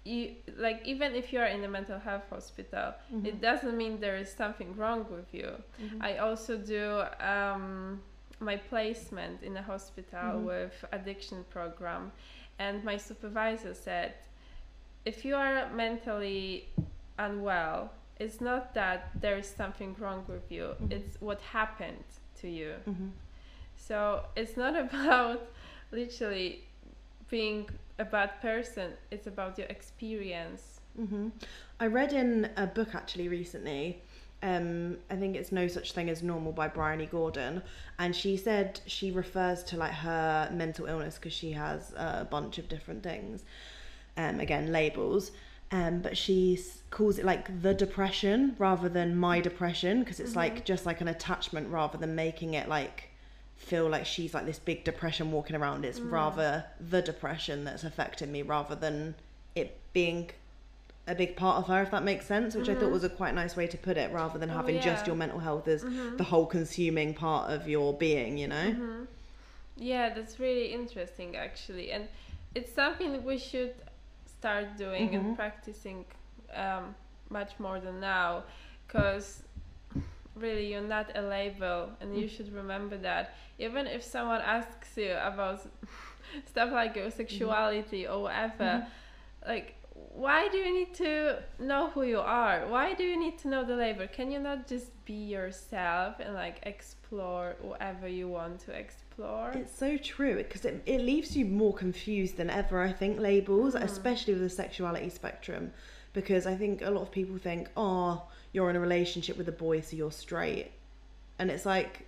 [0.05, 3.27] you like even if you are in a mental health hospital Mm-hmm.
[3.27, 5.51] it doesn't mean there is something wrong with you
[5.83, 6.03] Mm-hmm.
[6.03, 8.01] i also do um,
[8.41, 10.45] my placement in a hospital Mhm.
[10.45, 12.13] with addiction program
[12.59, 14.15] and my supervisor said
[15.05, 16.69] if you are mentally
[17.19, 20.93] unwell it's not that there is something wrong with you Mhm.
[20.93, 22.05] it's what happened
[22.41, 23.09] to you Mm-hmm.
[23.77, 23.99] so
[24.37, 25.41] it's not about
[25.91, 26.63] literally
[27.29, 30.81] being a bad person, it's about your experience.
[30.97, 31.29] hmm
[31.79, 34.03] I read in a book actually recently.
[34.43, 37.63] Um, I think it's No Such Thing as Normal by Bryony Gordon,
[37.99, 42.59] and she said she refers to like her mental illness because she has a bunch
[42.59, 43.45] of different things.
[44.17, 45.33] Um, again, labels.
[45.73, 46.61] Um, but she
[46.91, 51.09] calls it like the depression rather than my depression because it's like just like an
[51.09, 53.11] attachment rather than making it like
[53.57, 55.85] feel like she's like this big depression walking around.
[55.85, 56.11] It's mm.
[56.11, 59.15] rather the depression that's affecting me rather than
[59.55, 60.31] it being
[61.09, 62.93] a big part of her, if that makes sense, which I thought mm-hmm.
[62.93, 65.39] was a quite nice way to put it, rather than Oh, having just your mental
[65.39, 66.17] health as mm-hmm.
[66.17, 68.57] the whole consuming part of your being, you know?
[68.57, 69.05] Mm-hmm.
[69.77, 71.93] Yeah, that's really interesting actually.
[71.93, 72.09] And
[72.55, 73.75] it's something we should
[74.27, 76.05] start doing and practicing
[76.55, 76.95] um,
[77.31, 78.45] much more than now
[78.87, 79.43] because
[80.37, 83.35] really you're not a label and you should remember that.
[83.59, 85.61] Even if someone asks you about
[86.47, 88.87] stuff like your sexuality or whatever
[89.47, 89.75] like
[90.13, 92.67] why do you need to know who you are?
[92.69, 94.07] Why do you need to know the label?
[94.07, 99.53] Can you not just be yourself and like explore whatever you want to explore?
[99.55, 103.75] It's so true because it, it leaves you more confused than ever, I think, labels,
[103.75, 103.83] Mm.
[103.83, 105.73] especially with the sexuality spectrum.
[106.13, 108.23] Because I think a lot of people think, oh,
[108.57, 110.73] you're in a relationship with a boy, so you're straight.
[111.39, 112.07] And it's like,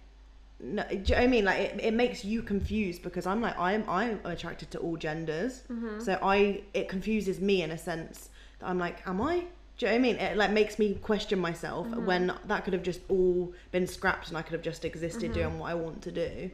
[0.58, 1.44] no, do you know what I mean?
[1.44, 5.62] Like, it, it makes you confused because I'm like, I'm, I'm attracted to all genders.
[5.70, 6.00] Mm-hmm.
[6.00, 9.44] So I, it confuses me in a sense that I'm like, am I?
[9.76, 10.16] Do you know what I mean?
[10.16, 12.06] It like makes me question myself Mm-hmm.
[12.06, 15.40] when that could have just all been scrapped and I could have just existed Mm-hmm.
[15.40, 16.50] doing what I want to do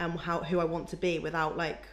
[0.00, 1.84] and how who I want to be without like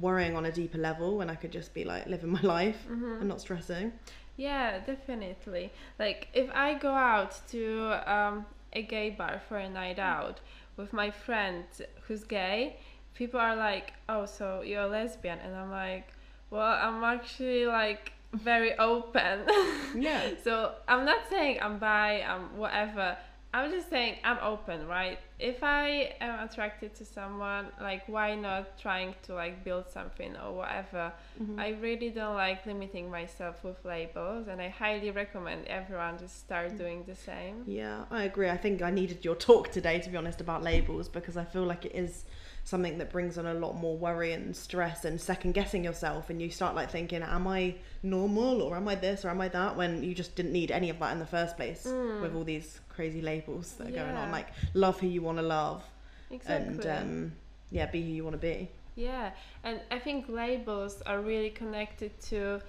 [0.00, 3.20] worrying on a deeper level when I could just be like living my life Mm-hmm.
[3.20, 3.92] and not stressing.
[4.36, 5.72] Yeah, definitely.
[5.98, 10.40] Like if I go out to um, a gay bar for a night out
[10.76, 11.64] with my friend
[12.06, 12.76] who's gay,
[13.14, 16.08] people are like, "Oh, so you're a lesbian?" And I'm like,
[16.50, 19.46] "Well, I'm actually like very open."
[19.94, 20.30] Yeah.
[20.42, 23.16] so I'm not saying I'm bi, I'm whatever.
[23.54, 25.18] I'm just saying I'm open, right?
[25.38, 30.54] If I am attracted to someone, like why not trying to like build something or
[30.54, 31.12] whatever?
[31.40, 31.60] Mm-hmm.
[31.60, 36.30] I really don't like limiting myself with labels and I highly recommend everyone to Mm.
[36.30, 37.64] start doing the same.
[37.66, 38.48] Yeah, I agree.
[38.48, 41.64] I think I needed your talk today, to be honest, about labels because I feel
[41.64, 42.24] like it is
[42.64, 46.30] something that brings on a lot more worry and stress and second guessing yourself.
[46.30, 49.48] And you start like thinking, am I normal or am I this or am I
[49.48, 49.76] that?
[49.76, 51.86] When you just didn't need any of that in the first place
[52.20, 54.30] with all these crazy labels that are going on.
[54.30, 55.82] Like, love who you want to love
[56.30, 56.68] Exactly.
[56.68, 57.32] and, um,
[57.70, 58.68] yeah, be who you want to be.
[58.94, 59.30] Yeah,
[59.64, 62.60] and I think labels are really connected to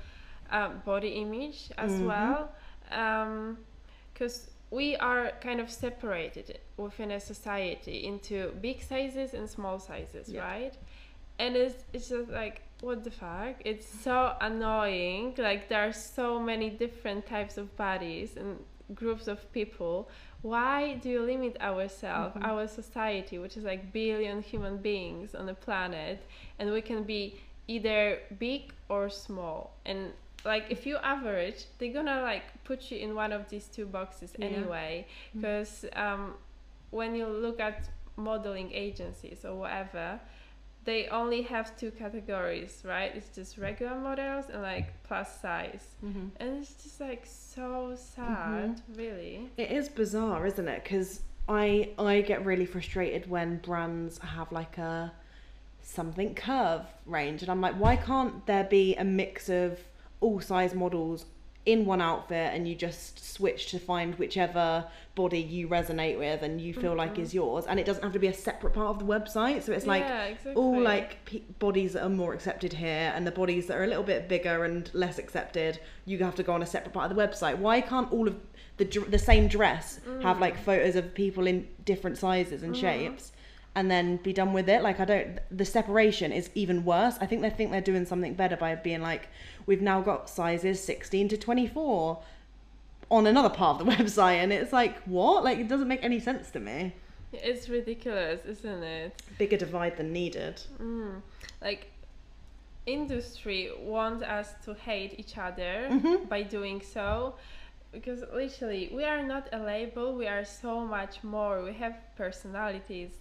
[0.51, 2.06] um, body image as Mhm.
[2.08, 2.49] well,
[4.13, 10.27] because we are kind of separated within a society into big sizes and small sizes,
[10.27, 10.41] Yeah.
[10.41, 10.75] right?
[11.38, 13.55] And it's it's just like what the fuck?
[13.71, 15.36] It's so annoying.
[15.38, 18.49] Like there are so many different types of bodies and
[19.01, 20.09] groups of people.
[20.41, 22.51] Why do you limit ourselves, mm-hmm.
[22.51, 26.17] our society, which is like billion human beings on the planet,
[26.59, 27.23] and we can be
[27.67, 30.12] either big or small and
[30.45, 34.34] like if you average they're gonna like put you in one of these two boxes
[34.38, 34.45] Yeah.
[34.47, 36.34] anyway because um,
[36.91, 40.19] when you look at modeling agencies or whatever
[40.86, 46.27] they only have two categories right it's just regular models and like plus size Mm-hmm.
[46.39, 50.84] and it's just like so sad really It is bizarre, isn't it?
[50.84, 55.12] Because I I get really frustrated when brands have like a
[55.82, 59.79] something curve range, and I'm like, why can't there be a mix of
[60.23, 61.25] all size models
[61.65, 66.59] in one outfit, and you just switch to find whichever body you resonate with and
[66.59, 67.21] you feel like mm-hmm.
[67.21, 69.63] is yours, and it doesn't have to be a separate part of the website.
[69.63, 70.53] So it's like Yeah, exactly.
[70.55, 73.88] all like pe- bodies that are more accepted here, and the bodies that are a
[73.88, 77.15] little bit bigger and less accepted, you have to go on a separate part of
[77.15, 77.57] the website.
[77.57, 78.36] Why can't all of
[78.77, 80.41] the dr- the same dress have mm.
[80.41, 82.81] like photos of people in different sizes and mm-hmm.
[82.81, 83.33] shapes?
[83.75, 84.83] And then be done with it.
[84.83, 85.39] Like I don't.
[85.49, 87.15] The separation is even worse.
[87.19, 89.29] I think they think they're doing something better by being like,
[89.65, 92.21] we've now got sizes sixteen to twenty four
[93.09, 95.43] on another part of the website, and it's like what?
[95.43, 96.93] Like it doesn't make any sense to me.
[97.33, 100.62] it's ridiculous isn't it Bigger divide than needed.
[100.79, 101.21] Mm.
[101.59, 101.89] Like
[102.86, 106.27] industry wants us to hate each other Mhm.
[106.29, 107.36] by doing so
[107.91, 113.12] because literally we are not a label we are so much more we have personalities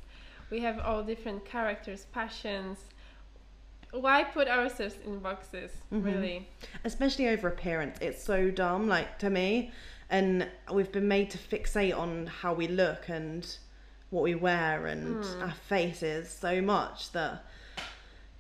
[0.53, 2.79] we have all different characters passions.
[3.91, 6.05] Why put ourselves in boxes Mhm.
[6.05, 6.49] really?
[6.85, 9.73] Especially over appearance it's so dumb like to me.
[10.11, 13.43] And we've been made to fixate on how we look and
[14.11, 17.45] what we wear and our faces so much that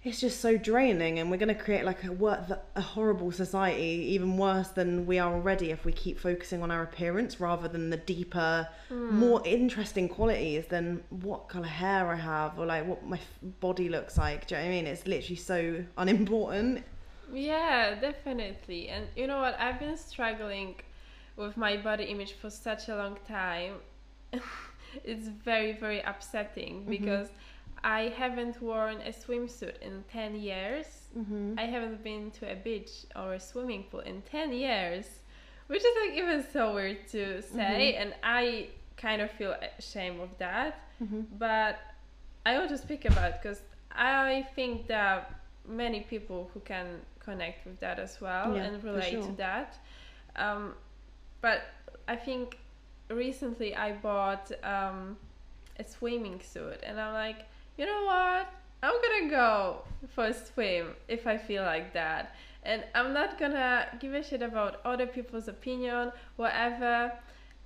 [0.05, 4.37] it's just so draining and we're going to create like a a horrible society even
[4.37, 7.97] worse than we are already if we keep focusing on our appearance rather than the
[7.97, 9.17] deeper hmm.
[9.17, 13.89] more interesting qualities than what color hair i have or like what my f- body
[13.89, 16.85] looks like do you know what i mean it's literally so unimportant
[17.33, 18.89] Yeah, definitely.
[18.89, 19.59] And you know what?
[19.59, 20.77] I've been struggling
[21.37, 23.75] with my body image for such a long time.
[25.05, 26.91] it's very, very upsetting mm-hmm.
[26.91, 27.29] because
[27.85, 30.87] I haven't worn a swimsuit in 10 years.
[31.19, 31.55] mm-hmm.
[31.59, 35.07] I haven't been to a beach or a swimming pool in 10 years,
[35.67, 37.95] which is like even so weird to say.
[37.95, 40.81] And I kind of feel ashamed of that.
[41.39, 41.81] But
[42.47, 46.87] I want to speak about because I think that many people who can
[47.19, 49.23] connect with that as well Yeah, and relate sure.
[49.23, 49.79] to that.
[50.37, 50.75] Um,
[51.41, 51.63] but
[52.07, 52.59] I think
[53.11, 55.17] recently I bought um,
[55.79, 57.47] a swimming suit and I'm like,
[57.83, 58.47] you know what?
[58.85, 59.83] I'm gonna go
[60.15, 62.37] for a swim if I feel like that.
[62.63, 67.13] And I'm not gonna give a shit about other people's opinion, whatever.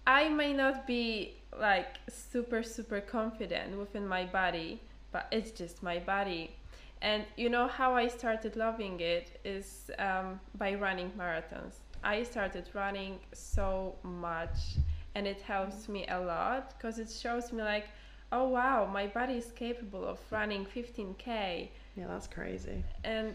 [0.06, 4.80] I may not be like super, super confident within my body,
[5.12, 6.56] but it's just my body.
[7.02, 11.74] And you know how I started loving it is um, by running marathons.
[12.02, 14.78] I started running so much,
[15.14, 17.88] and it helps me a lot because it shows me like,
[18.32, 22.82] oh wow, my body is capable of running 15k, Yeah, that's crazy.
[23.04, 23.34] and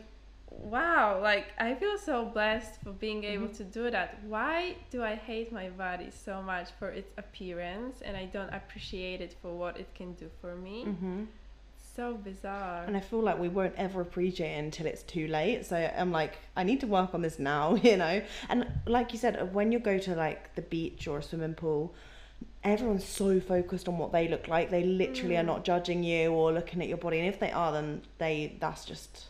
[0.50, 4.20] wow, like I feel so blessed for being able to do that.
[4.28, 9.22] Why do I hate my body so much for its appearance, and I don't appreciate
[9.22, 10.84] it for what it can do for me?
[10.84, 11.24] hmm
[11.96, 12.84] So bizarre.
[12.88, 15.66] And I feel like we won't ever appreciate it until it's too late.
[15.66, 18.22] So I'm like, I need to work on this now, you know?
[18.50, 21.94] And like you said, when you go to like the beach or a swimming pool,
[22.64, 24.70] everyone's so focused on what they look like.
[24.70, 27.20] They literally are not judging you or looking at your body.
[27.20, 29.26] And if they are, then they that's just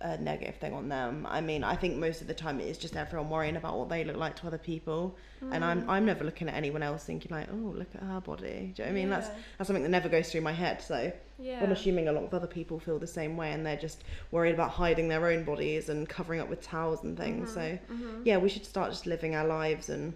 [0.00, 1.26] a negative thing on them.
[1.30, 3.88] I mean, I think most of the time it is just everyone worrying about what
[3.88, 5.66] they look like to other people, and Mm.
[5.66, 8.42] I'm I'm never looking at anyone else thinking like, oh, look at her body.
[8.42, 9.08] Do you know what I mean?
[9.08, 9.34] That's Yeah.
[9.56, 10.82] that's something that never goes through my head.
[10.82, 11.62] So Yeah.
[11.62, 14.52] I'm assuming a lot of other people feel the same way, and they're just worried
[14.54, 17.52] about hiding their own bodies and covering up with towels and things.
[17.52, 18.22] So Mhm.
[18.24, 20.12] yeah, we should start just living our lives and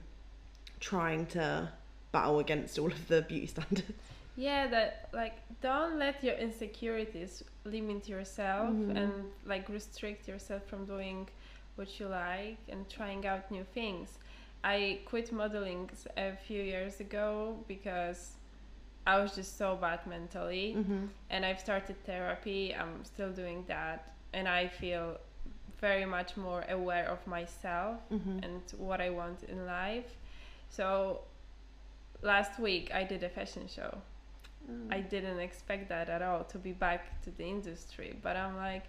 [0.81, 1.69] trying to
[2.13, 3.93] battle against all of the beauty standards.
[4.37, 8.97] Yeah, that like don't let your insecurities limit yourself Mhm.
[8.97, 9.13] and
[9.47, 11.29] like restrict yourself from doing
[11.77, 14.19] what you like and trying out new things.
[14.65, 18.37] I quit modeling a few years ago because
[19.07, 21.07] I was just so bad mentally Mm-hmm.
[21.31, 22.75] and I've started therapy.
[22.75, 24.01] I'm still doing that
[24.33, 25.19] and I feel
[25.81, 28.39] very much more aware of myself Mm-hmm.
[28.45, 30.11] and what I want in life.
[30.71, 31.23] So
[32.23, 33.99] last week I did a fashion show.
[34.71, 34.93] Mm.
[34.93, 38.85] I didn't expect that at all to be back to the industry, but I'm like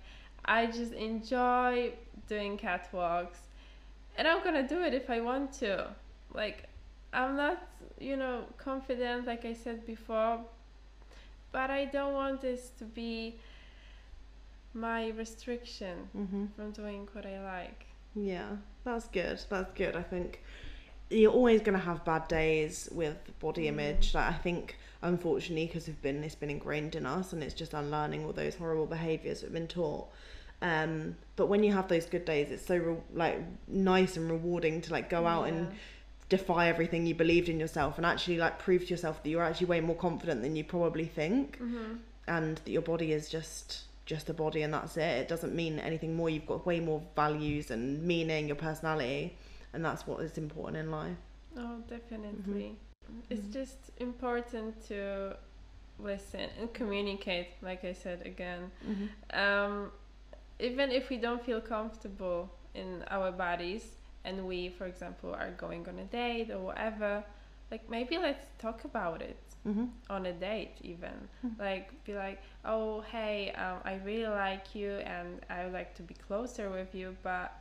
[0.45, 1.93] I just enjoy
[2.27, 3.39] doing catwalks
[4.17, 5.87] and I'm to do it if I want to.
[6.33, 6.65] Like
[7.13, 7.61] I'm not,
[7.99, 10.39] you know, confident like I said before,
[11.51, 13.39] but I don't want this to be
[14.73, 16.45] my restriction Mm-hmm.
[16.55, 17.85] from doing what I like.
[18.15, 19.39] Yeah, that's good.
[19.49, 19.95] That's good.
[19.95, 20.41] I think
[21.09, 23.67] you're always going to have bad days with body Mm.
[23.69, 24.13] image.
[24.13, 27.73] Like I think, unfortunately, because we've been it's been ingrained in us, and it's just
[27.73, 30.07] unlearning all those horrible behaviours that we've been taught.
[30.61, 34.81] Um, but when you have those good days, it's so re- like nice and rewarding
[34.81, 35.53] to like go out Yeah.
[35.53, 35.67] and
[36.27, 39.65] defy everything you believed in yourself and actually like prove to yourself that you're actually
[39.65, 41.95] way more confident than you probably think hmm
[42.27, 45.79] and that your body is just just a body and that's it it doesn't mean
[45.79, 49.35] anything more you've got way more values and meaning your personality
[49.73, 51.17] and that's what is important in life.
[51.57, 52.77] Oh, definitely.
[53.29, 55.35] It's just important to
[55.99, 58.71] listen and communicate, like I said again.
[59.33, 59.91] Um,
[60.59, 63.95] even if we don't feel comfortable in our bodies
[64.25, 67.23] and we, for example, are going on a date or whatever,
[67.71, 71.27] like maybe let's talk about it hmm on a date even.
[71.59, 76.01] Like be like oh hey um, i really like you and i would like to
[76.03, 77.53] be closer with you but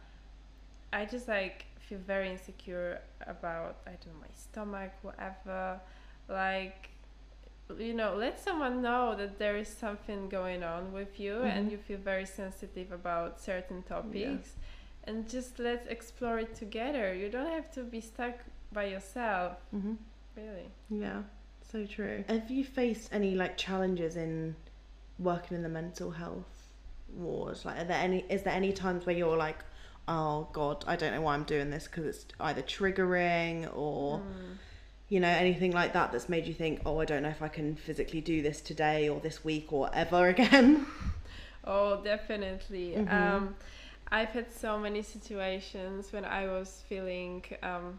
[0.92, 5.80] i just like feel very insecure about i don't know my stomach whatever.
[6.28, 6.91] Like
[7.78, 11.72] you know let someone know that there is something going on with you and Mhm.
[11.72, 14.49] you feel very sensitive about certain topics.
[15.05, 17.14] And just let's explore it together.
[17.14, 18.36] You don't have to be stuck
[18.72, 19.53] by yourself.
[19.70, 19.95] Hmm
[20.36, 20.68] really.
[20.91, 21.22] Yeah
[21.72, 22.24] so true.
[22.28, 24.57] Have you faced any like challenges in
[25.18, 26.55] working in the mental health
[27.12, 29.61] ward like are there any is there any times where you're like
[30.09, 34.56] oh god i don't know why i'm doing this because it's either triggering or Mm.
[35.11, 37.48] you know anything like that that's made you think oh i don't know if i
[37.48, 40.86] can physically do this today or this week or ever again
[41.64, 42.94] Oh, definitely.
[42.96, 43.12] Mhm.
[43.12, 43.54] Um,
[44.11, 47.98] I've had so many situations when I was feeling, um,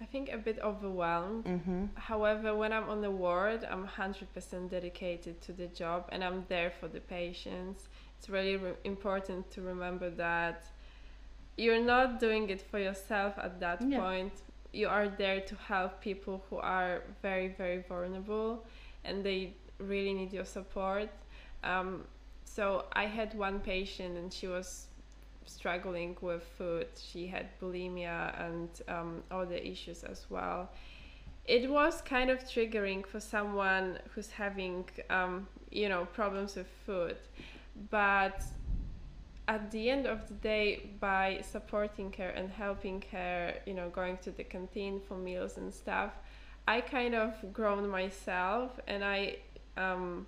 [0.00, 1.44] I think, a bit overwhelmed.
[1.46, 6.44] mm-hmm However, when I'm on the ward, I'm 100% dedicated to the job and I'm
[6.48, 7.88] there for the patients.
[8.18, 10.64] It's really re- important to remember that
[11.56, 14.00] you're not doing it for yourself at that Yeah.
[14.00, 14.32] point.
[14.72, 18.64] You are there to help people who are very, very vulnerable
[19.04, 21.08] and they really need your support.
[21.64, 22.04] Um,
[22.44, 24.86] so I had one patient and she was
[25.46, 26.88] struggling with food.
[26.96, 30.68] She had bulimia and um, other issues as well.
[31.46, 37.16] It was kind of triggering for someone who's having, um, you know, problems with food.
[37.90, 38.42] But
[39.46, 44.18] at the end of the day, by supporting her and helping her, you know, going
[44.18, 46.12] to the canteen for meals and stuff,
[46.66, 49.36] I kind of grown myself and I
[49.78, 50.26] um,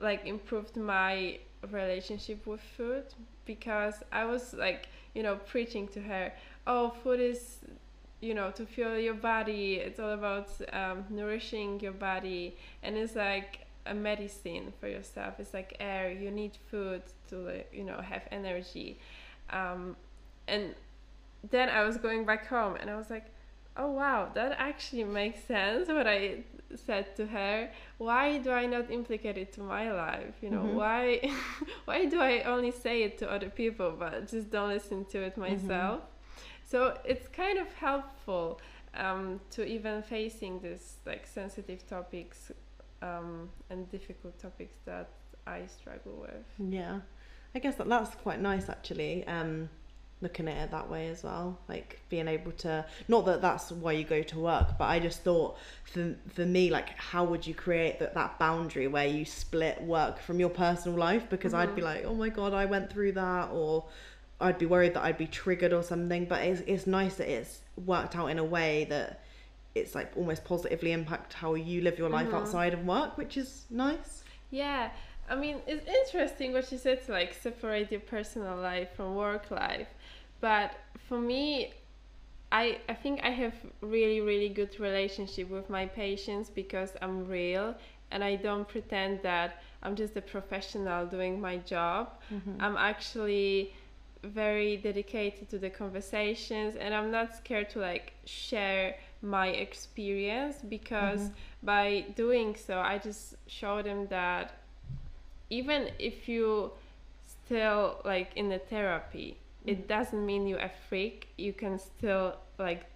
[0.00, 1.38] like improved my
[1.70, 3.04] relationship with food
[3.44, 6.32] because I was like, you know, preaching to her,
[6.66, 7.58] oh, food is,
[8.20, 9.74] you know, to fuel your body.
[9.74, 15.34] It's all about um, nourishing your body, and it's like a medicine for yourself.
[15.38, 16.10] It's like air.
[16.10, 18.98] You need food to, you know, have energy.
[19.50, 19.96] Um,
[20.48, 20.74] and
[21.50, 23.26] then I was going back home, and I was like,
[23.76, 25.88] oh wow, that actually makes sense.
[25.88, 26.40] What I
[26.74, 27.70] said to her.
[27.98, 30.34] Why do I not implicate it to my life?
[30.42, 30.74] You know, Mhm.
[30.74, 31.30] why
[31.84, 35.36] why do I only say it to other people but just don't listen to it
[35.36, 36.02] myself?
[36.64, 38.60] So it's kind of helpful
[38.94, 42.52] um, to even facing this like sensitive topics
[43.02, 45.10] um, and difficult topics that
[45.46, 46.70] I struggle with.
[46.72, 47.00] Yeah,
[47.54, 49.26] I guess that that's quite nice actually.
[49.26, 49.68] Um,
[50.22, 53.92] looking at it that way as well like being able to not that that's why
[53.92, 57.54] you go to work but i just thought for for me like how would you
[57.54, 61.80] create that that boundary where you split work from your personal life because i'd be
[61.80, 63.84] like oh my god i went through that or
[64.42, 67.60] i'd be worried that i'd be triggered or something but it's, it's nice that it's
[67.86, 69.22] worked out in a way that
[69.74, 72.38] it's like almost positively impact how you live your life uh-huh.
[72.38, 74.90] outside of work which is nice Yeah,
[75.28, 79.50] I mean, it's interesting what you said to like separate your personal life from work
[79.50, 79.88] life.
[80.40, 80.72] But
[81.08, 81.72] for me,
[82.50, 87.76] I I think I have really really good relationship with my patients because I'm real
[88.10, 92.18] and I don't pretend that I'm just a professional doing my job.
[92.32, 92.56] Mm-hmm.
[92.58, 93.72] I'm actually
[94.24, 101.20] very dedicated to the conversations and I'm not scared to like share my experience because
[101.20, 101.66] mm-hmm.
[101.66, 104.52] by doing so I just show them that
[105.50, 106.72] even if you
[107.26, 109.86] still like in the therapy it mm-hmm.
[109.86, 111.28] doesn't mean you're a freak.
[111.36, 112.86] You can still like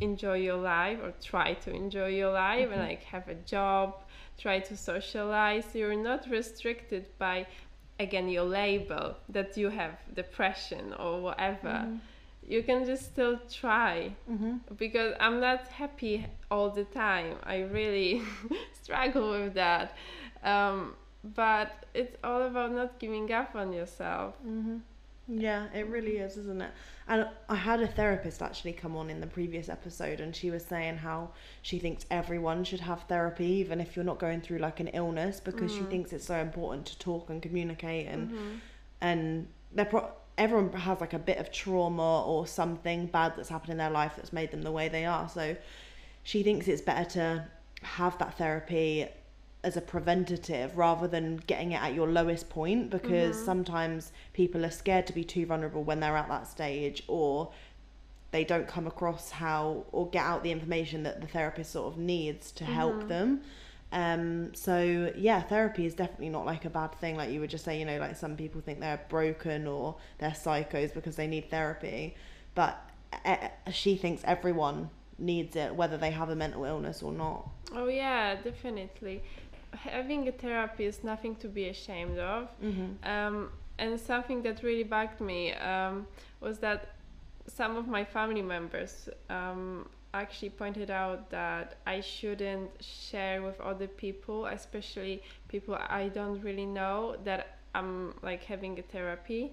[0.00, 2.88] enjoy your life or try to enjoy your life and mm-hmm.
[2.88, 3.94] like have a job
[4.38, 5.74] try to socialize.
[5.74, 7.46] You're not restricted by
[8.00, 11.86] again your label that you have depression or whatever
[12.46, 14.14] you can just still try.
[14.30, 14.74] Mm-hmm.
[14.76, 17.36] Because i'm not happy all the time.
[17.44, 18.22] I really
[18.82, 19.96] struggle with that.
[20.42, 24.34] Um, but it's all about not giving up on yourself.
[24.46, 24.78] Mm-hmm.
[25.28, 26.70] Yeah, it really is, isn't it?
[27.08, 30.64] And I had a therapist actually come on in the previous episode, and she was
[30.64, 31.30] saying how
[31.62, 35.40] she thinks everyone should have therapy, even if you're not going through like an illness,
[35.40, 35.90] because she mm.
[35.90, 38.54] thinks it's so important to talk and communicate, and mm-hmm.
[39.00, 43.72] and they're pro- everyone has like a bit of trauma or something bad that's happened
[43.72, 45.28] in their life that's made them the way they are.
[45.28, 45.56] So
[46.22, 47.48] she thinks it's better to
[47.82, 49.08] have that therapy
[49.64, 53.44] as a preventative rather than getting it at your lowest point because mm-hmm.
[53.44, 57.52] sometimes people are scared to be too vulnerable when they're at that stage or
[58.32, 61.98] they don't come across how or get out the information that the therapist sort of
[61.98, 63.08] needs to help mm-hmm.
[63.08, 63.40] them
[63.92, 67.64] um so yeah therapy is definitely not like a bad thing like you would just
[67.64, 71.48] say you know like some people think they're broken or they're psychos because they need
[71.50, 72.14] therapy
[72.54, 72.90] but
[73.24, 73.36] uh,
[73.70, 74.88] she thinks everyone
[75.18, 79.22] needs it whether they have a mental illness or not Oh yeah, definitely.
[79.72, 82.48] Having a therapy is nothing to be ashamed of.
[83.04, 86.06] Um, and something that really bugged me um,
[86.40, 86.96] was that
[87.46, 93.86] some of my family members um, actually pointed out that I shouldn't share with other
[93.86, 99.52] people, especially people I don't really know, that I'm like having a therapy.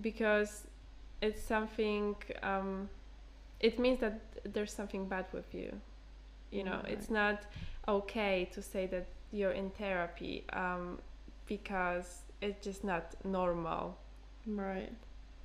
[0.00, 0.66] Because
[1.22, 2.16] it's something.
[2.42, 2.88] Um,
[3.60, 5.72] it means that there's something bad with you.
[6.50, 7.42] You know it's not
[7.88, 10.98] okay to say that you're in therapy um,
[11.46, 13.96] because it's just not normal.
[14.46, 14.92] Right.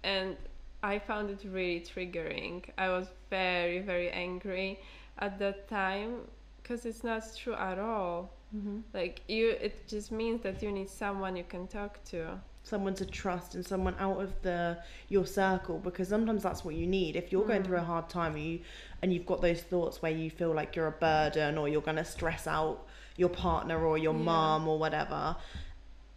[0.03, 0.35] And
[0.83, 2.63] i found it really triggering.
[2.77, 4.79] I was very very angry
[5.19, 6.21] at that time
[6.61, 8.31] because it's not true at all.
[8.55, 8.79] Mm-hmm.
[8.93, 12.39] Like you it just means that you need someone you can talk to.
[12.63, 14.77] Someone to trust and someone out of the
[15.09, 17.15] your circle because sometimes that's what you need.
[17.15, 17.85] If you're going through a mm.
[17.85, 18.59] hard time and you
[19.01, 21.97] and you've got those thoughts where you feel like you're a burden or you're going
[21.97, 24.21] to stress out your partner or your Yeah.
[24.23, 25.35] mom or whatever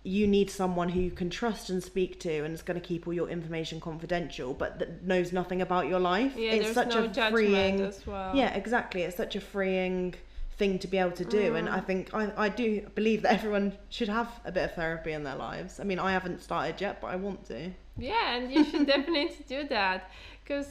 [0.04, 3.06] you need someone who you can trust and speak to and is going to keep
[3.06, 6.34] all your information confidential but that knows nothing about your life.
[6.36, 8.36] Yeah it's such no a freeing as well.
[8.36, 9.02] Yeah exactly.
[9.02, 10.14] It's such a freeing
[10.58, 13.72] thing to be able to do and i think I, I do believe that everyone
[13.88, 15.80] should have a bit of therapy in their lives.
[15.80, 17.72] I mean i haven't started yet but i want to.
[17.96, 20.10] Yeah, and you should definitely do that
[20.42, 20.66] because,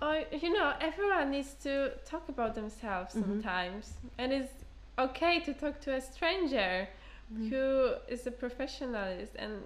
[0.00, 4.52] uh, you know, everyone needs to talk about themselves sometimes, and it's
[4.98, 6.88] okay to talk to a stranger
[7.32, 7.48] Mm-hmm.
[7.48, 9.62] who is a professionalist and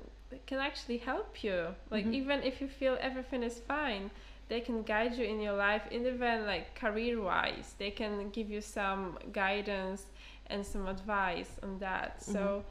[0.47, 1.69] can actually help you.
[1.91, 2.15] Like mm-hmm.
[2.15, 4.11] even if you feel everything is fine,
[4.49, 8.61] they can guide you in your life, and even like career-wise, they can give you
[8.61, 10.07] some guidance
[10.49, 12.21] and some advice on that.
[12.21, 12.33] Mm-hmm.
[12.33, 12.65] So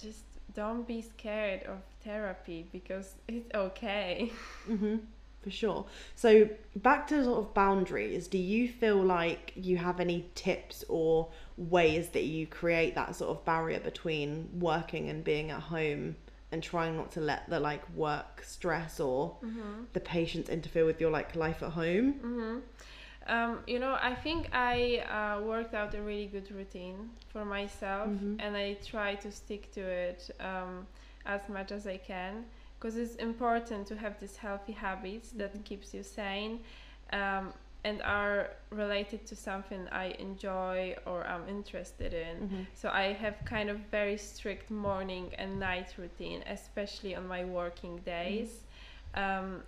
[0.00, 0.22] just
[0.54, 4.30] don't be scared of therapy because it's okay.
[5.42, 5.86] for sure.
[6.14, 11.28] So back to sort of boundaries do you feel like you have any tips or
[11.56, 16.16] ways that you create that sort of barrier between working and being at home
[16.50, 19.36] and trying not to let the like work stress or
[19.92, 22.14] the patients interfere with your like life at home?
[23.26, 25.04] Um, you know, I think I
[25.38, 28.08] uh, worked out a really good routine for myself
[28.38, 30.86] and I try to stick to it um,
[31.26, 32.46] as much as I can
[32.78, 36.60] because it's important to have these healthy habits that keeps you sane
[37.12, 37.52] um,
[37.84, 42.66] and are related to something I enjoy or I'm interested in.
[42.74, 47.96] So I have kind of very strict morning and night routine, especially on my working
[47.98, 48.60] days.
[49.14, 49.62] um,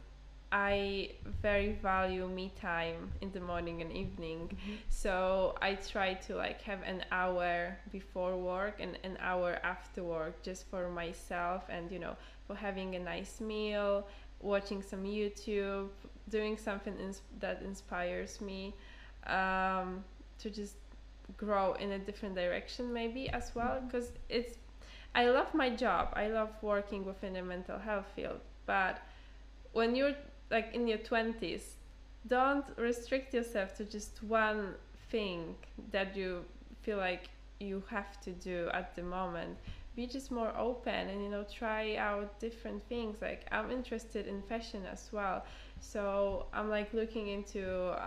[0.52, 4.48] I very value me time in the morning and evening.
[4.48, 4.72] Mm-hmm.
[4.88, 10.42] So I try to like have an hour before work and an hour after work
[10.42, 12.16] just for myself and you know
[12.50, 14.06] for having a nice meal,
[14.40, 15.88] watching some YouTube,
[16.28, 18.74] doing something ins- that inspires me
[19.26, 20.02] um,
[20.40, 20.74] to just
[21.36, 23.80] grow in a different direction maybe as well.
[23.86, 24.56] Because it's
[25.14, 26.08] I love my job.
[26.14, 28.98] I love working within the mental health field, but
[29.72, 30.16] when you're
[30.50, 31.62] like in your 20s
[32.26, 34.74] don't restrict yourself to just one
[35.10, 35.54] thing
[35.92, 36.44] that you
[36.82, 37.30] feel like
[37.60, 39.56] you have to do at the moment
[40.00, 44.38] be just more open and you know try out different things like i'm interested in
[44.52, 45.38] fashion as well
[45.92, 47.62] so i'm like looking into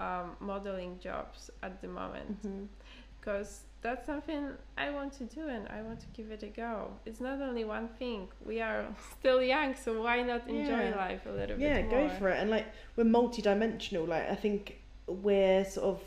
[0.06, 2.64] um, modeling jobs at the moment Mm-hmm.
[3.20, 3.52] because
[3.86, 4.42] that's something
[4.86, 6.74] I want to do and I want to give it a go.
[7.06, 8.30] It's not only one thing.
[8.46, 8.86] We are
[9.20, 10.96] still young, so why not enjoy Yeah.
[11.06, 12.08] life a little yeah, bit more?
[12.08, 12.38] go for it.
[12.42, 14.06] And like we're multi-dimensional.
[14.06, 14.62] Like I think
[15.28, 16.02] we're sort of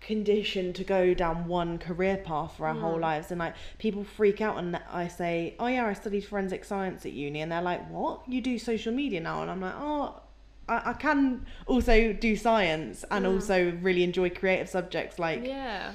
[0.00, 3.00] conditioned to go down one career path for our whole Mm.
[3.02, 3.30] lives.
[3.30, 7.12] And like people freak out and I say oh yeah I studied forensic science at
[7.12, 7.40] uni.
[7.40, 8.22] And they're like what?
[8.28, 9.42] You do social media now?
[9.42, 10.20] And I'm like oh
[10.68, 13.34] I, I can also do science and Mm.
[13.34, 15.92] also really enjoy creative subjects like yeah,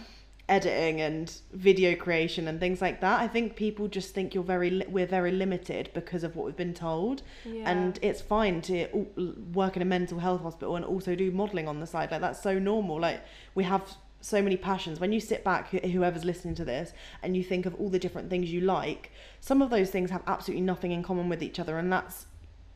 [0.49, 4.69] editing and video creation and things like that I think people just think you're very
[4.69, 7.21] li- we're very limited because of what we've been told.
[7.45, 7.71] Yeah.
[7.71, 9.07] and it's fine to
[9.53, 12.41] work in a mental health hospital and also do modeling on the side like that's
[12.43, 12.99] so normal.
[12.99, 13.21] Like
[13.55, 14.99] we have so many passions.
[14.99, 18.29] When you sit back whoever's listening to this and you think of all the different
[18.29, 21.77] things you like some of those things have absolutely nothing in common with each other
[21.77, 22.25] and that's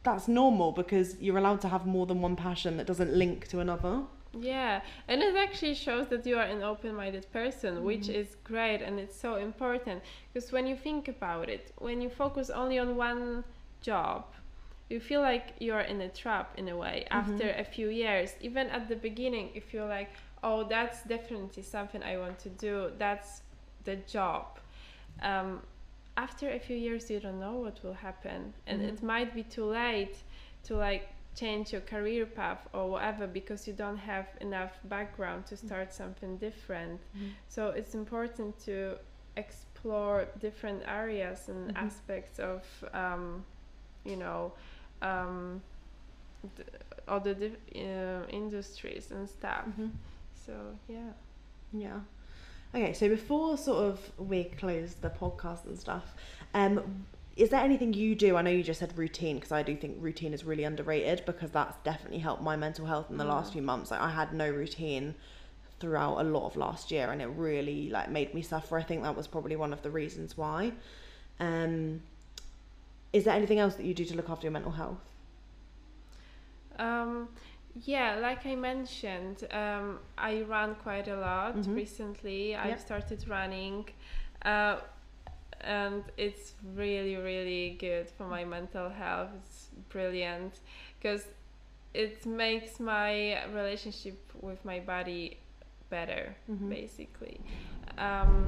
[0.04, 3.60] that's normal because you're allowed to have more than one passion that doesn't link to
[3.60, 4.04] another
[4.42, 7.86] Yeah, and it actually shows that you are an open-minded person, mm-hmm.
[7.86, 12.10] which is great and it's so important because when you think about it, when you
[12.10, 13.44] focus only on one
[13.82, 14.26] job,
[14.90, 17.06] you feel like you're in a trap in a way.
[17.12, 17.34] Mm-hmm.
[17.34, 20.12] After a few years, even at the beginning, if you're like,
[20.44, 22.92] "Oh, that's definitely something I want to do.
[22.98, 23.42] That's
[23.84, 24.60] the job."
[25.22, 25.62] Um,
[26.16, 28.90] after a few years, you don't know what will happen, and mm-hmm.
[28.90, 30.18] it might be too late
[30.64, 31.10] to like
[31.40, 36.38] change your career path or whatever because you don't have enough background to start something
[36.38, 37.00] different.
[37.48, 38.98] So it's important to
[39.36, 42.64] explore different areas and aspects of,
[42.94, 43.46] um,
[44.04, 44.54] you know,
[45.02, 45.62] um,
[46.56, 46.64] d-
[47.08, 47.36] other
[47.76, 49.66] uh, industries and stuff.
[50.46, 50.54] So
[50.90, 51.12] yeah.
[51.72, 52.00] Yeah.
[52.76, 56.16] Okay, so before sort of we close the podcast and stuff,
[56.54, 57.06] um,
[57.38, 58.36] is there anything you do?
[58.36, 61.52] I know you just said routine because I do think routine is really underrated because
[61.52, 63.92] that's definitely helped my mental health in the last few months.
[63.92, 65.14] Like I had no routine
[65.80, 68.78] throughout a lot of last year and it really like made me suffer.
[68.78, 70.74] I think that was probably one of the reasons why.
[71.40, 72.02] Um,
[73.14, 74.98] is there anything else that you do to look after your mental health?
[76.80, 77.30] Um,
[77.86, 81.76] yeah, like I mentioned, um, I run quite a lot Mhm.
[81.76, 82.56] recently.
[82.56, 83.86] I've started running,
[84.44, 84.78] uh,
[85.62, 89.30] and it's really, really good for my mental health.
[89.40, 90.60] It's brilliant
[91.00, 91.26] because
[91.94, 95.38] it makes my relationship with my body
[95.90, 96.70] better, Mhm.
[96.70, 97.40] basically.
[97.98, 98.46] Um,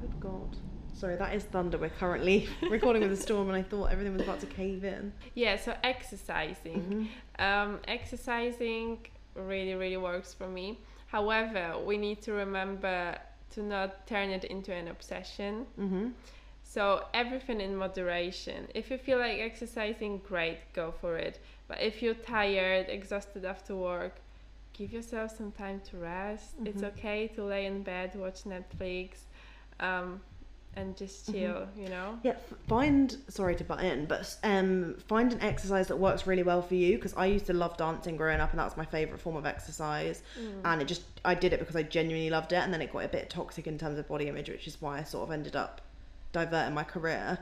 [0.00, 0.56] Good God.
[0.94, 1.78] Sorry, that is thunder.
[1.78, 5.12] We're currently recording with a storm and I thought everything was about to cave in.
[5.34, 7.08] yeah, so exercising.
[7.38, 8.98] Um, exercising
[9.34, 10.78] really, really works for me.
[11.06, 13.16] However, we need to remember
[13.54, 15.66] to not turn it into an obsession.
[15.78, 16.08] Mm-hmm.
[16.64, 18.68] So, everything in moderation.
[18.74, 21.40] If you feel like exercising, great, go for it.
[21.66, 24.16] But if you're tired, exhausted after work,
[24.74, 26.54] give yourself some time to rest.
[26.64, 26.88] It's Mhm.
[26.92, 29.10] okay to lay in bed, watch Netflix,
[29.80, 30.20] um,
[30.78, 32.18] and just chill, you know?
[32.22, 32.36] Yeah,
[32.68, 36.74] find sorry to butt in, but um, find an exercise that works really well for
[36.74, 36.96] you.
[36.96, 39.44] Because I used to love dancing growing up, and that was my favorite form of
[39.44, 40.22] exercise.
[40.64, 43.04] And it just I did it because I genuinely loved it, and then it got
[43.04, 45.56] a bit toxic in terms of body image, which is why I sort of ended
[45.56, 45.80] up
[46.32, 47.38] diverting my career.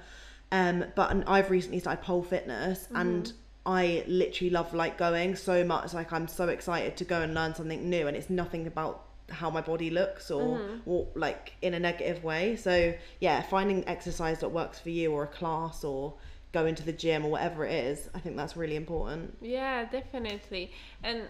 [0.52, 3.32] Um, but and I've recently started pole fitness, and
[3.66, 5.92] I literally love like going so much.
[5.92, 9.50] Like I'm so excited to go and learn something new, and it's nothing about how
[9.50, 12.56] my body looks or, or like in a negative way.
[12.56, 16.14] So yeah, finding exercise that works for you or a class or
[16.52, 19.36] going to the gym or whatever it is, I think that's really important.
[19.40, 20.72] Yeah, definitely.
[21.02, 21.22] And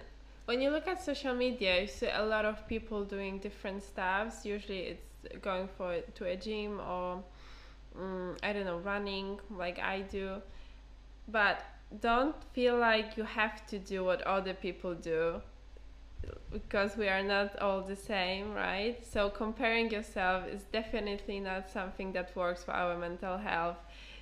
[0.45, 4.45] when you look at social media, you see a lot of people doing different stuffs.
[4.45, 7.23] Usually, it's going for to a gym or
[7.99, 10.43] mm, I don't know, running like I do.
[11.29, 11.65] But
[12.01, 15.41] don't feel like you have to do what other people do
[16.51, 19.05] because we are not all the same, right?
[19.05, 23.77] So comparing yourself is definitely not something that works for our mental health.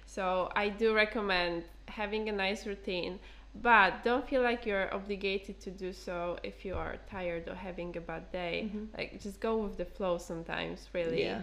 [0.07, 3.19] So I do recommend having a nice routine,
[3.63, 7.97] but don't feel like you're obligated to do so if you are tired or having
[7.97, 8.69] a bad day.
[8.97, 11.23] Like just go with the flow sometimes, really.
[11.23, 11.43] Yeah.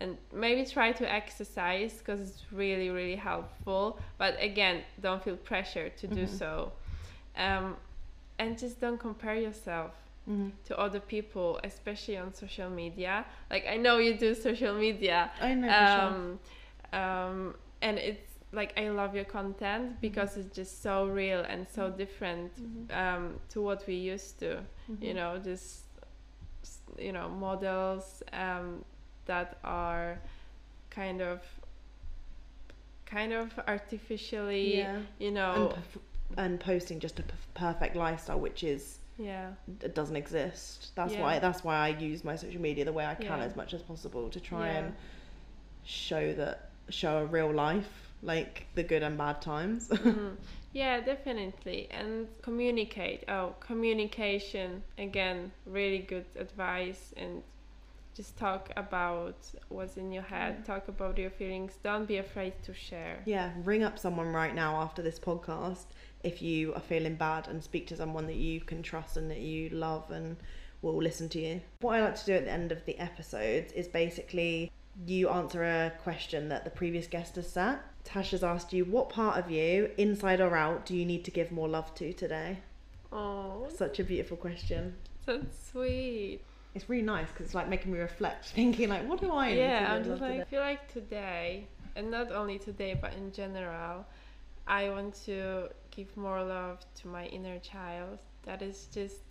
[0.00, 3.98] And maybe try to exercise because it's really, really helpful.
[4.16, 6.72] But again, don't feel pressure to do so.
[7.36, 7.76] Um,
[8.38, 9.92] and just don't compare yourself
[10.66, 13.24] to other people, especially on social media.
[13.50, 15.30] Like I know you do social media.
[15.40, 16.02] I know for sure.
[16.02, 16.38] um,
[16.92, 21.90] um, and it's like I love your content because it's just so real and so
[21.90, 22.52] different
[22.92, 24.60] um, to what we used to.
[25.00, 25.84] You know, just
[26.98, 28.84] you know models um,
[29.26, 30.18] that are
[30.90, 31.40] kind of
[33.06, 34.98] kind of artificially Yeah.
[35.18, 35.72] you know
[36.36, 39.50] and posting just a p- perfect lifestyle, which is yeah
[39.82, 40.94] it doesn't exist.
[40.94, 41.22] That's Yeah.
[41.22, 43.44] why that's why I use my social media the way I can Yeah.
[43.44, 44.78] as much as possible to try Yeah.
[44.78, 44.94] and
[45.84, 49.88] show that show a real life, like the good and bad times.
[49.92, 50.36] Mhm.
[50.72, 51.88] Yeah, definitely.
[51.90, 53.24] And communicate.
[53.28, 57.14] Oh, communication again, really good advice.
[57.16, 57.42] And
[58.14, 59.36] just talk about
[59.68, 60.64] what's in your head.
[60.66, 61.78] Talk about your feelings.
[61.82, 63.22] Don't be afraid to share.
[63.24, 65.86] yeah, ring up someone right now after this podcast
[66.22, 69.40] if you are feeling bad and speak to someone that you can trust and that
[69.40, 70.36] you love and
[70.82, 71.60] will listen to you.
[71.80, 74.70] What I like to do at the end of the episodes is basically
[75.06, 77.80] you answer a question that the previous guest has set.
[78.04, 81.52] Tasha's asked you, what part of you, inside or out, do you need to give
[81.52, 82.58] more love to today?
[83.12, 84.94] Oh, Such a beautiful question.
[85.24, 85.40] so
[85.70, 86.40] sweet.
[86.74, 89.54] It's really nice because it's like making me reflect, thinking like, what do I need
[89.54, 90.42] to yeah, I'm just like today?
[90.42, 91.66] I feel like today,
[91.96, 94.04] and not only today, but in general,
[94.66, 98.18] I want to give more love to my inner child.
[98.44, 99.26] That is just,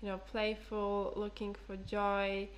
[0.00, 2.48] you know, playful, looking for joy,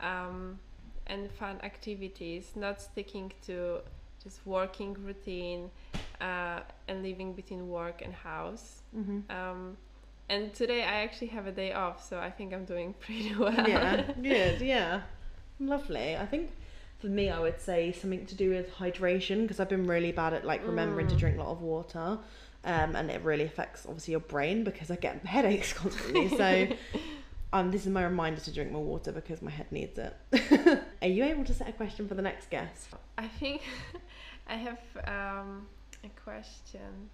[0.00, 0.58] um,
[1.06, 2.44] and fun activities.
[2.56, 3.56] Not sticking to
[4.24, 5.70] just working routine,
[6.20, 8.82] uh, and living between work and house.
[9.00, 9.18] Mhm.
[9.38, 9.76] Um,
[10.28, 13.68] and today I actually have a day off, so I think I'm doing pretty well.
[13.68, 15.02] yeah, good, yeah.
[15.60, 16.16] Lovely.
[16.16, 16.50] I think
[16.98, 20.32] for me, I would say something to do with hydration because I've been really bad
[20.34, 22.18] at like remembering to drink a lot of water.
[22.64, 26.28] Um, and it really affects obviously your brain because I get headaches constantly.
[26.28, 26.68] So,
[27.52, 30.16] um, this is my reminder to drink more water because my head needs it.
[31.02, 32.88] Are you able to set a question for the next guest?
[33.18, 33.62] I think
[34.46, 35.66] I have um,
[36.04, 37.10] a question,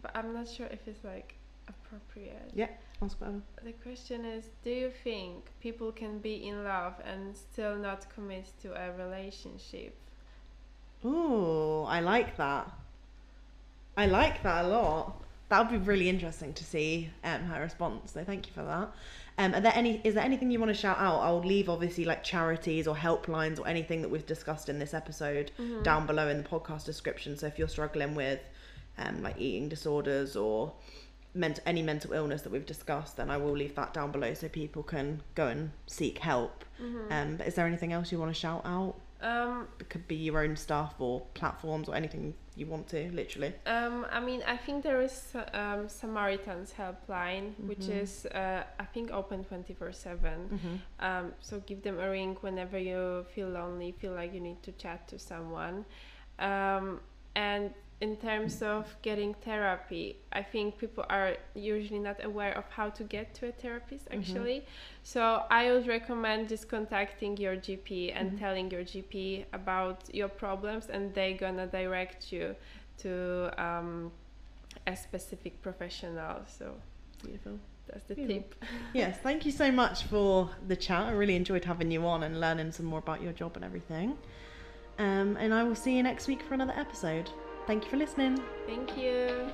[0.00, 1.34] but I'm not sure if it's like
[1.68, 2.50] appropriate.
[2.54, 2.68] Yeah,
[3.02, 3.40] ask whatever.
[3.64, 8.52] The question is Do you think people can be in love and still not commit
[8.62, 9.96] to a relationship?
[11.04, 12.70] Ooh, I like that.
[13.96, 15.20] I like that a lot.
[15.48, 18.12] That would be really interesting to see um, her response.
[18.12, 18.92] So thank you for that.
[19.36, 20.00] Um, are there any?
[20.04, 21.20] Is there anything you want to shout out?
[21.20, 25.50] I'll leave obviously like charities or helplines or anything that we've discussed in this episode
[25.82, 27.36] down below in the podcast description.
[27.36, 28.40] So if you're struggling with
[28.98, 30.72] um, like eating disorders or
[31.34, 34.48] ment- any mental illness that we've discussed, then I will leave that down below so
[34.48, 36.64] people can go and seek help.
[37.12, 38.94] Um, but is there anything else you want to shout out?
[39.24, 43.52] Um, it could be your own stuff or platforms or anything you want to literally
[43.66, 49.10] um, I mean, I think there is um, Samaritan's helpline, which is uh, I think
[49.10, 50.80] open twenty four seven.
[51.00, 54.72] Um, so give them a ring whenever you feel lonely, feel like you need to
[54.72, 55.84] chat to someone.
[56.38, 57.00] Um,
[57.34, 57.70] and
[58.00, 63.04] in terms of getting therapy, I think people are usually not aware of how to
[63.04, 64.64] get to a therapist actually.
[65.02, 70.86] So I would recommend just contacting your GP and telling your GP about your problems,
[70.86, 72.56] and they're gonna direct you
[72.98, 74.10] to um,
[74.86, 76.42] a specific professional.
[76.46, 76.74] So
[77.22, 78.42] beautiful that's the Beautiful.
[78.42, 78.64] tip.
[78.92, 82.40] yes thank you so much for the chat i really enjoyed having you on and
[82.40, 84.16] learning some more about your job and everything
[84.98, 87.30] um, and i will see you next week for another episode
[87.66, 89.50] thank you for listening Thank you.